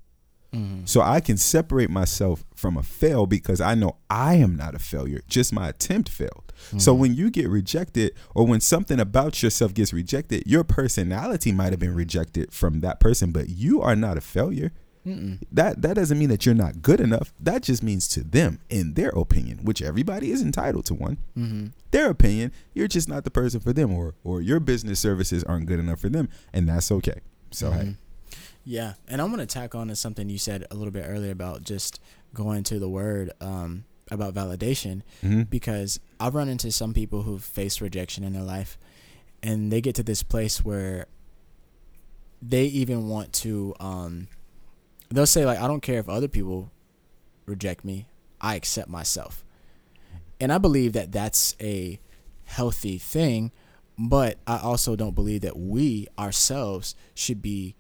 [0.54, 0.86] Mm-hmm.
[0.86, 4.80] So I can separate myself from a fail because I know I am not a
[4.80, 5.22] failure.
[5.28, 6.52] Just my attempt failed.
[6.78, 7.02] So mm-hmm.
[7.02, 11.80] when you get rejected or when something about yourself gets rejected, your personality might have
[11.80, 14.72] been rejected from that person, but you are not a failure.
[15.52, 17.34] That that doesn't mean that you're not good enough.
[17.40, 21.68] That just means to them, in their opinion, which everybody is entitled to one, mm-hmm.
[21.92, 25.66] their opinion, you're just not the person for them, or or your business services aren't
[25.66, 27.22] good enough for them, and that's okay.
[27.52, 27.96] So hey,
[28.70, 31.64] Yeah, and I'm gonna tack on to something you said a little bit earlier about
[31.64, 32.00] just
[32.36, 35.02] going to the word um, about validation,
[35.50, 38.78] because I've run into some people who've faced rejection in their life,
[39.42, 41.08] and they get to this place where
[42.44, 43.74] they even want to.
[43.80, 44.28] Um,
[45.10, 46.72] they'll say like, "I don't care if other people
[47.48, 48.06] reject me.
[48.40, 49.44] I accept myself,"
[50.40, 52.00] and I believe that that's a
[52.44, 53.52] healthy thing.
[53.98, 57.76] But I also don't believe that we ourselves should be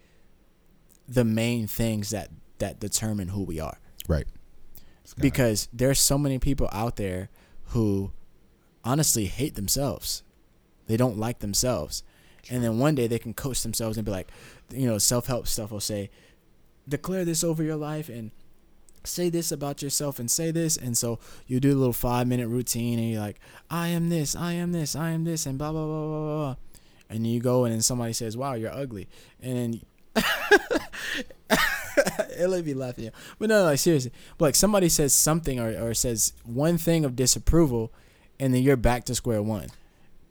[1.09, 2.29] the main things that
[2.59, 3.79] that determine who we are.
[4.07, 4.27] Right.
[5.17, 7.29] Because there's so many people out there
[7.67, 8.11] who
[8.83, 10.23] honestly hate themselves.
[10.87, 12.03] They don't like themselves.
[12.49, 14.29] And then one day they can coach themselves and be like
[14.71, 16.11] you know self-help stuff will say
[16.87, 18.31] declare this over your life and
[19.03, 20.77] say this about yourself and say this.
[20.77, 23.39] And so you do a little five minute routine and you're like
[23.69, 26.35] i am this i am this i am this and blah blah blah blah blah
[26.35, 26.55] blah.
[27.09, 29.07] And you go and then somebody says wow you're ugly.
[29.41, 29.81] And
[30.15, 30.23] then
[32.37, 33.05] it'll be laughing.
[33.05, 33.09] Yeah.
[33.37, 34.11] But no, like seriously.
[34.37, 37.91] But like somebody says something or, or says one thing of disapproval
[38.39, 39.67] and then you're back to square one.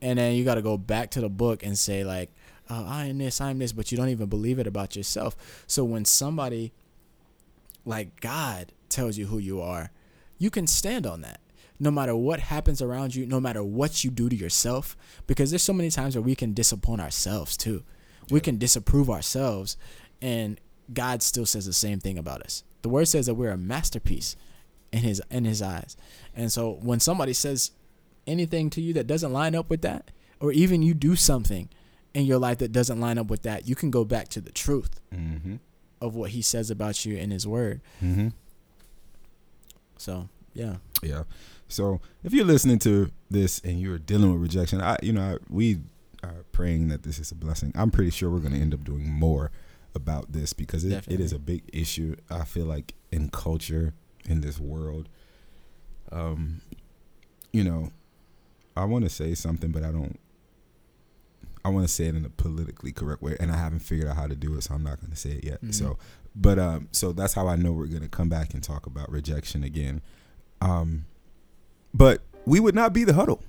[0.00, 2.30] And then you gotta go back to the book and say like,
[2.70, 5.64] oh, I am this, I am this, but you don't even believe it about yourself.
[5.66, 6.72] So when somebody
[7.84, 9.90] like God tells you who you are,
[10.38, 11.40] you can stand on that.
[11.80, 15.62] No matter what happens around you, no matter what you do to yourself, because there's
[15.62, 17.84] so many times where we can disappoint ourselves too.
[18.30, 19.76] We can disapprove ourselves,
[20.20, 20.60] and
[20.92, 22.64] God still says the same thing about us.
[22.82, 24.36] The word says that we're a masterpiece
[24.92, 25.96] in his in his eyes.
[26.34, 27.72] And so when somebody says
[28.26, 30.10] anything to you that doesn't line up with that,
[30.40, 31.68] or even you do something
[32.14, 34.52] in your life that doesn't line up with that, you can go back to the
[34.52, 35.56] truth Mm-hmm.
[36.00, 37.80] of what he says about you in his word.
[38.02, 38.28] Mm-hmm.
[39.96, 40.76] So, yeah.
[41.02, 41.24] Yeah.
[41.68, 45.36] So if you're listening to this and you're dealing with rejection, I, you know, I,
[45.50, 45.78] we
[46.22, 47.72] are praying that this is a blessing.
[47.74, 49.50] I'm pretty sure we're going to end up doing more
[49.98, 52.16] about this because it, it is a big issue.
[52.30, 53.92] I feel like in culture,
[54.24, 55.10] in this world,
[56.10, 56.62] um,
[57.52, 57.90] you know,
[58.76, 60.18] I want to say something, but I don't.
[61.64, 64.16] I want to say it in a politically correct way, and I haven't figured out
[64.16, 65.62] how to do it, so I'm not going to say it yet.
[65.62, 65.74] Mhm.
[65.74, 65.98] So,
[66.34, 69.10] but um, so that's how I know we're going to come back and talk about
[69.10, 70.00] rejection again.
[70.62, 71.04] Um,
[71.92, 73.42] but we would not be the huddle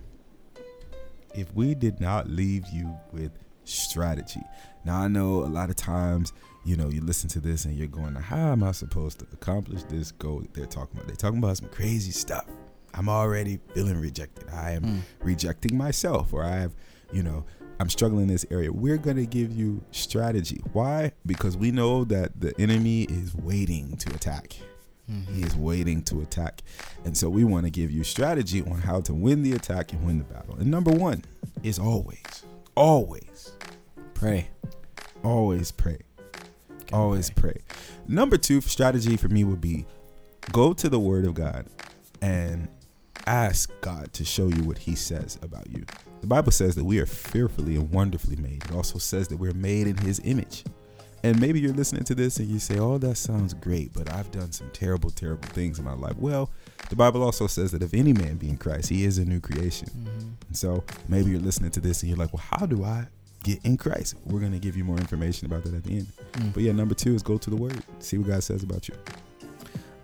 [1.36, 3.32] if we did not leave you with
[3.72, 4.42] strategy.
[4.86, 6.34] Now I know a lot of times,
[6.66, 9.84] you know, you listen to this and you're going, "How am I supposed to accomplish
[9.84, 11.08] this goal?" that They're talking about.
[11.08, 12.46] They're talking about some crazy stuff.
[12.94, 14.50] I'm already feeling rejected.
[14.50, 15.00] I am Mm.
[15.24, 16.74] rejecting myself, or I have,
[17.14, 17.46] you know,
[17.80, 18.72] I'm struggling in this area.
[18.74, 20.62] We're gonna give you strategy.
[20.74, 21.14] Why?
[21.26, 24.56] Because we know that the enemy is waiting to attack.
[25.34, 26.62] He is waiting to attack.
[27.04, 30.06] And so we want to give you strategy on how to win the attack and
[30.06, 30.56] win the battle.
[30.60, 31.24] And number one
[31.64, 32.44] is always,
[32.80, 33.52] always,
[34.14, 34.48] Pray.
[35.24, 36.00] always pray.
[36.88, 37.58] Gotta Always pray.
[38.08, 39.86] Number two strategy for me would be
[40.52, 41.68] go to the word of God
[42.22, 42.68] and
[43.28, 45.86] ask God to show you what he says about you.
[46.22, 48.64] The Bible says that we are fearfully and wonderfully made.
[48.66, 50.64] It also says that we're made in his image.
[51.24, 54.32] And maybe you're listening to this and you say, Oh, that sounds great, but I've
[54.32, 56.16] done some terrible, terrible things in my life.
[56.18, 56.50] Well,
[56.90, 59.40] the Bible also says that if any man be in Christ, he is a new
[59.40, 59.90] creation.
[59.90, 60.48] Mhm.
[60.48, 63.08] And so maybe you're listening to this and you're like, Well, how do I
[63.44, 64.16] get in Christ?
[64.26, 66.08] We're going to give you more information about that at the end.
[66.34, 66.54] Mm.
[66.54, 68.96] But yeah, number two is go to the word, see what God says about you.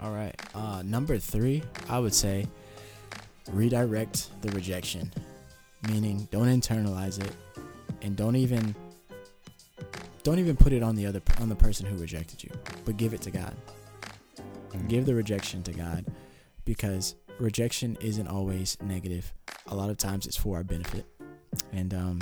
[0.01, 0.35] All right.
[0.53, 2.47] Uh, number three, I would say
[3.51, 5.11] redirect the rejection,
[5.89, 7.31] meaning don't internalize it,
[8.01, 8.75] and don't even
[10.25, 12.49] don't even put it on the other on the person who rejected you,
[12.83, 13.55] but give it to God.
[14.87, 16.03] Give the rejection to God,
[16.65, 19.31] because rejection isn't always negative.
[19.67, 21.05] A lot of times it's for our benefit,
[21.71, 22.21] and um,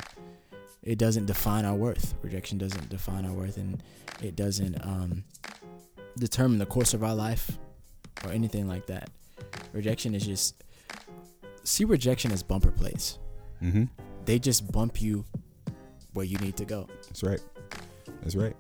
[0.84, 2.14] it doesn't define our worth.
[2.22, 3.82] Rejection doesn't define our worth, and
[4.22, 5.24] it doesn't um,
[6.20, 7.58] determine the course of our life
[8.26, 9.10] or anything like that.
[9.72, 10.62] Rejection is just
[11.64, 13.18] see rejection as bumper plates.
[13.64, 13.86] Mm-hmm.
[14.26, 15.26] They just bump you
[16.12, 16.90] where you need to go.
[17.08, 17.40] That's right.
[18.24, 18.56] That's right.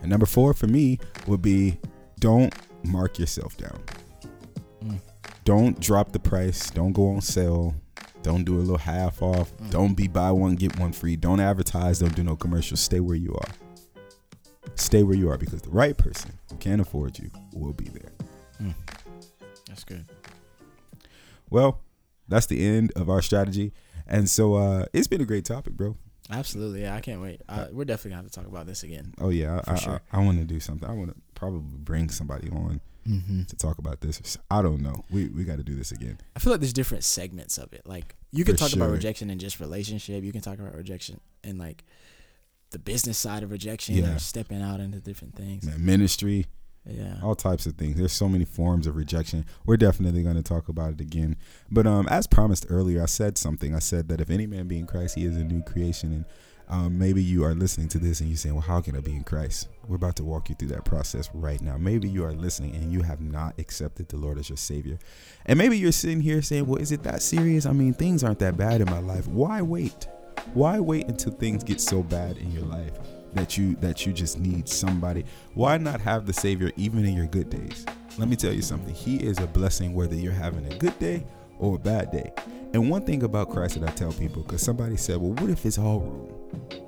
[0.00, 1.78] And number four for me would be
[2.20, 3.82] don't mark yourself down.
[4.84, 5.00] Mm.
[5.44, 6.70] Don't drop the price.
[6.70, 7.74] Don't go on sale.
[8.22, 9.54] Don't do a little half off.
[9.56, 9.70] Mm.
[9.70, 11.16] Don't be buy one get one free.
[11.16, 11.98] Don't advertise.
[11.98, 12.80] Don't do no commercials.
[12.80, 13.50] Stay where you are.
[14.76, 18.12] Stay where you are because the right person who can afford you will be there.
[19.68, 20.04] That's good.
[21.50, 21.80] Well,
[22.28, 23.72] that's the end of our strategy.
[24.06, 25.96] And so uh it's been a great topic, bro.
[26.30, 26.82] Absolutely.
[26.82, 27.42] Yeah, I can't wait.
[27.48, 29.12] Uh, we're definitely gonna have to talk about this again.
[29.20, 30.00] Oh yeah, For I, sure.
[30.12, 30.88] I, I want to do something.
[30.88, 33.42] I want to probably bring somebody on Mm-hmm.
[33.42, 34.38] to talk about this.
[34.50, 35.04] I don't know.
[35.10, 36.16] We we got to do this again.
[36.34, 37.82] I feel like there's different segments of it.
[37.84, 40.24] Like you can For talk about rejection in just relationship.
[40.24, 41.84] You can talk about rejection and like
[42.70, 44.14] the business side of rejection Yeah.
[44.16, 45.66] or stepping out into different things.
[45.66, 46.46] Man, ministry,
[46.86, 47.16] Yeah.
[47.22, 47.96] all types of things.
[47.96, 49.46] There's so many forms of rejection.
[49.64, 51.36] We're definitely going to talk about it again.
[51.70, 53.74] But um, as promised earlier, I said something.
[53.74, 56.12] I said that if any man be in Christ, he is a new creation.
[56.12, 56.24] And
[56.68, 59.14] um, maybe you are listening to this and you're saying, well, how can I be
[59.14, 59.68] in Christ?
[59.88, 61.78] We're about to walk you through that process right now.
[61.78, 64.98] Maybe you are listening and you have not accepted the Lord as your Savior.
[65.46, 67.64] And maybe you're sitting here saying, well, is it that serious?
[67.64, 69.26] I mean, things aren't that bad in my life.
[69.26, 70.06] Why wait?
[70.52, 72.98] Why wait until things get so bad in your life
[73.34, 75.24] that you that you just need somebody?
[75.54, 77.84] Why not have the Savior even in your good days?
[78.18, 78.94] Let me tell you something.
[78.94, 81.26] He is a blessing whether you're having a good day
[81.58, 82.32] or a bad day.
[82.72, 85.64] And one thing about Christ that I tell people, because somebody said, well, what if
[85.64, 86.26] it's all wrong?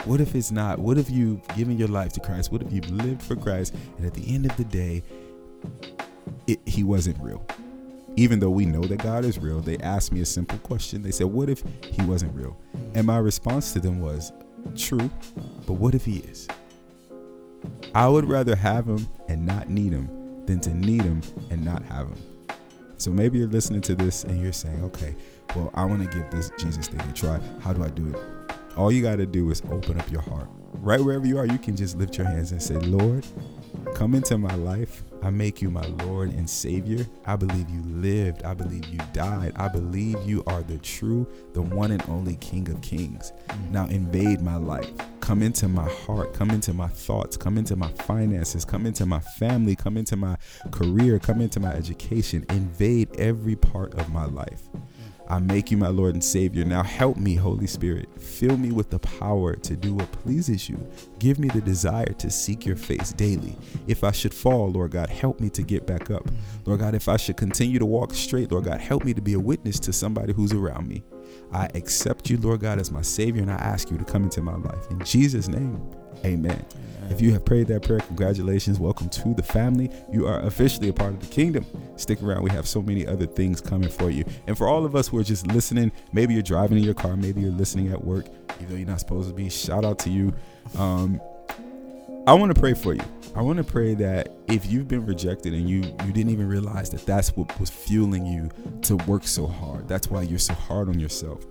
[0.05, 0.79] What if it's not?
[0.79, 2.51] What if you've given your life to Christ?
[2.51, 5.03] What if you've lived for Christ and at the end of the day,
[6.47, 7.45] it, he wasn't real?
[8.17, 11.03] Even though we know that God is real, they asked me a simple question.
[11.03, 12.57] They said, What if he wasn't real?
[12.95, 14.33] And my response to them was,
[14.75, 15.11] True,
[15.67, 16.49] but what if he is?
[17.95, 20.09] I would rather have him and not need him
[20.47, 22.49] than to need him and not have him.
[22.99, 25.15] So maybe you're listening to this and you're saying, okay,
[25.55, 27.41] well, I want to give this Jesus thing a try.
[27.61, 28.53] How do I do it?
[28.77, 30.49] All you got to do is open up your heart.
[30.75, 33.25] Right wherever you are, you can just lift your hands and say, Lord,
[33.95, 35.05] Come into my life.
[35.23, 37.07] I make you my Lord and Savior.
[37.25, 38.43] I believe you lived.
[38.45, 39.53] I believe you died.
[39.57, 43.33] I believe you are the true, the one and only King of Kings.
[43.71, 44.91] Now invade my life.
[45.21, 46.35] Come into my heart.
[46.35, 47.37] Come into my thoughts.
[47.37, 48.65] Come into my finances.
[48.65, 49.75] Come into my family.
[49.75, 50.37] Come into my
[50.71, 51.19] career.
[51.19, 52.47] Come into my education.
[52.51, 54.69] Invade every part of my life.
[55.29, 56.65] I make you my Lord and Savior.
[56.65, 58.09] Now help me, Holy Spirit.
[58.21, 60.79] Fill me with the power to do what pleases you.
[61.19, 63.57] Give me the desire to seek your face daily.
[63.87, 66.29] If I should fall, Lord God, help me to get back up.
[66.65, 69.35] Lord God, if I should continue to walk straight, Lord God, help me to be
[69.35, 71.03] a witness to somebody who's around me.
[71.53, 74.43] I accept you, Lord God, as my Savior, and I ask you to come into
[74.43, 74.91] my life.
[74.91, 75.83] In Jesus' name,
[76.25, 76.65] amen.
[77.11, 78.81] If you have prayed that prayer, congratulations.
[78.81, 79.91] Welcome to the family.
[80.13, 81.65] You are officially a part of the kingdom.
[81.97, 82.43] Stick around.
[82.43, 84.25] We have so many other things coming for you.
[84.47, 87.17] And for all of us who are just listening, maybe you're driving in your car,
[87.17, 88.27] maybe you're listening at work,
[88.57, 90.35] even though you're not supposed to be, shout out to you.
[90.77, 91.21] Um,
[92.27, 93.05] I want to pray for you.
[93.37, 96.91] I want to pray that if you've been rejected and you you didn't even realize
[96.91, 98.51] that that's what was fueling you
[98.83, 99.87] to work so hard.
[99.87, 101.45] That's why you're so hard on yourself.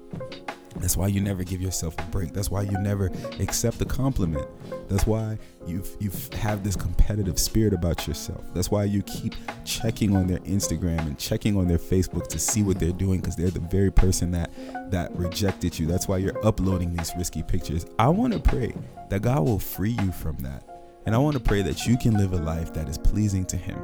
[0.77, 2.33] That's why you never give yourself a break.
[2.33, 4.47] That's why you never accept a compliment.
[4.89, 8.43] That's why you you have this competitive spirit about yourself.
[8.53, 12.61] That's why you keep checking on their Instagram and checking on their Facebook to see
[12.61, 14.51] what they're doing because they're the very person that
[14.91, 15.87] that rejected you.
[15.87, 17.85] That's why you're uploading these risky pictures.
[17.97, 18.73] I want to pray
[19.09, 20.63] that God will free you from that.
[21.05, 23.57] And I want to pray that you can live a life that is pleasing to
[23.57, 23.79] him.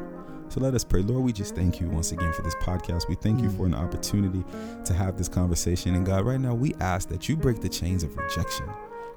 [0.51, 1.01] So let us pray.
[1.01, 3.07] Lord, we just thank you once again for this podcast.
[3.07, 4.43] We thank you for an opportunity
[4.83, 5.95] to have this conversation.
[5.95, 8.69] And God, right now we ask that you break the chains of rejection.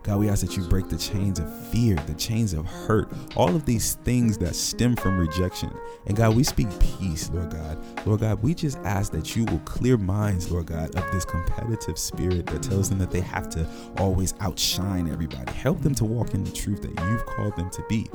[0.04, 3.56] God, we ask that you break the chains of fear, the chains of hurt, all
[3.56, 5.74] of these things that stem from rejection.
[6.04, 7.78] And God, we speak peace, Lord God.
[8.06, 11.98] Lord God, we just ask that you will clear minds, Lord God, of this competitive
[11.98, 15.50] spirit that tells them that they have to always outshine everybody.
[15.52, 18.06] Help them to walk in the truth that you've called them to be.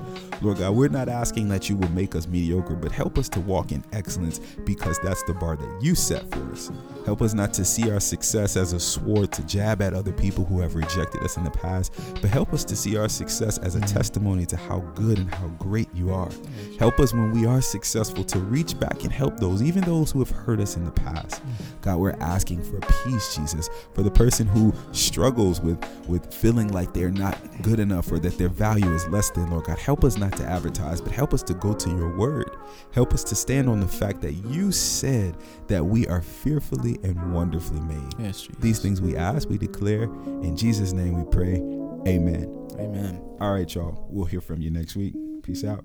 [0.44, 3.40] Lord God, we're not asking that you will make us mediocre, but help us to
[3.40, 6.72] walk in excellence because that's the bar that you set for us.
[7.08, 10.46] Help us not to see our success as a sword to jab at other people
[10.46, 11.79] who have rejected us in the past
[12.22, 15.48] but help us to see our success as a testimony to how good and how
[15.60, 16.30] great you are.
[16.78, 20.20] Help us when we are successful to reach back and help those, even those who
[20.20, 21.42] have hurt us in the past.
[21.82, 26.94] God, we're asking for peace, Jesus, for the person who struggles with, with feeling like
[26.94, 29.78] they're not good enough or that their value is less than, Lord God.
[29.78, 32.50] Help us not to advertise, but help us to go to your word.
[32.92, 37.34] Help us to stand on the fact that you said that we are fearfully and
[37.34, 38.14] wonderfully made.
[38.18, 38.48] Yes.
[38.60, 40.04] These things we ask, we declare.
[40.04, 41.62] In Jesus' name we pray.
[42.08, 42.68] Amen.
[42.80, 43.22] Amen.
[43.40, 44.08] All right, y'all.
[44.10, 45.16] We'll hear from you next week.
[45.44, 45.84] Peace out.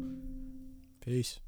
[1.00, 1.40] Peace.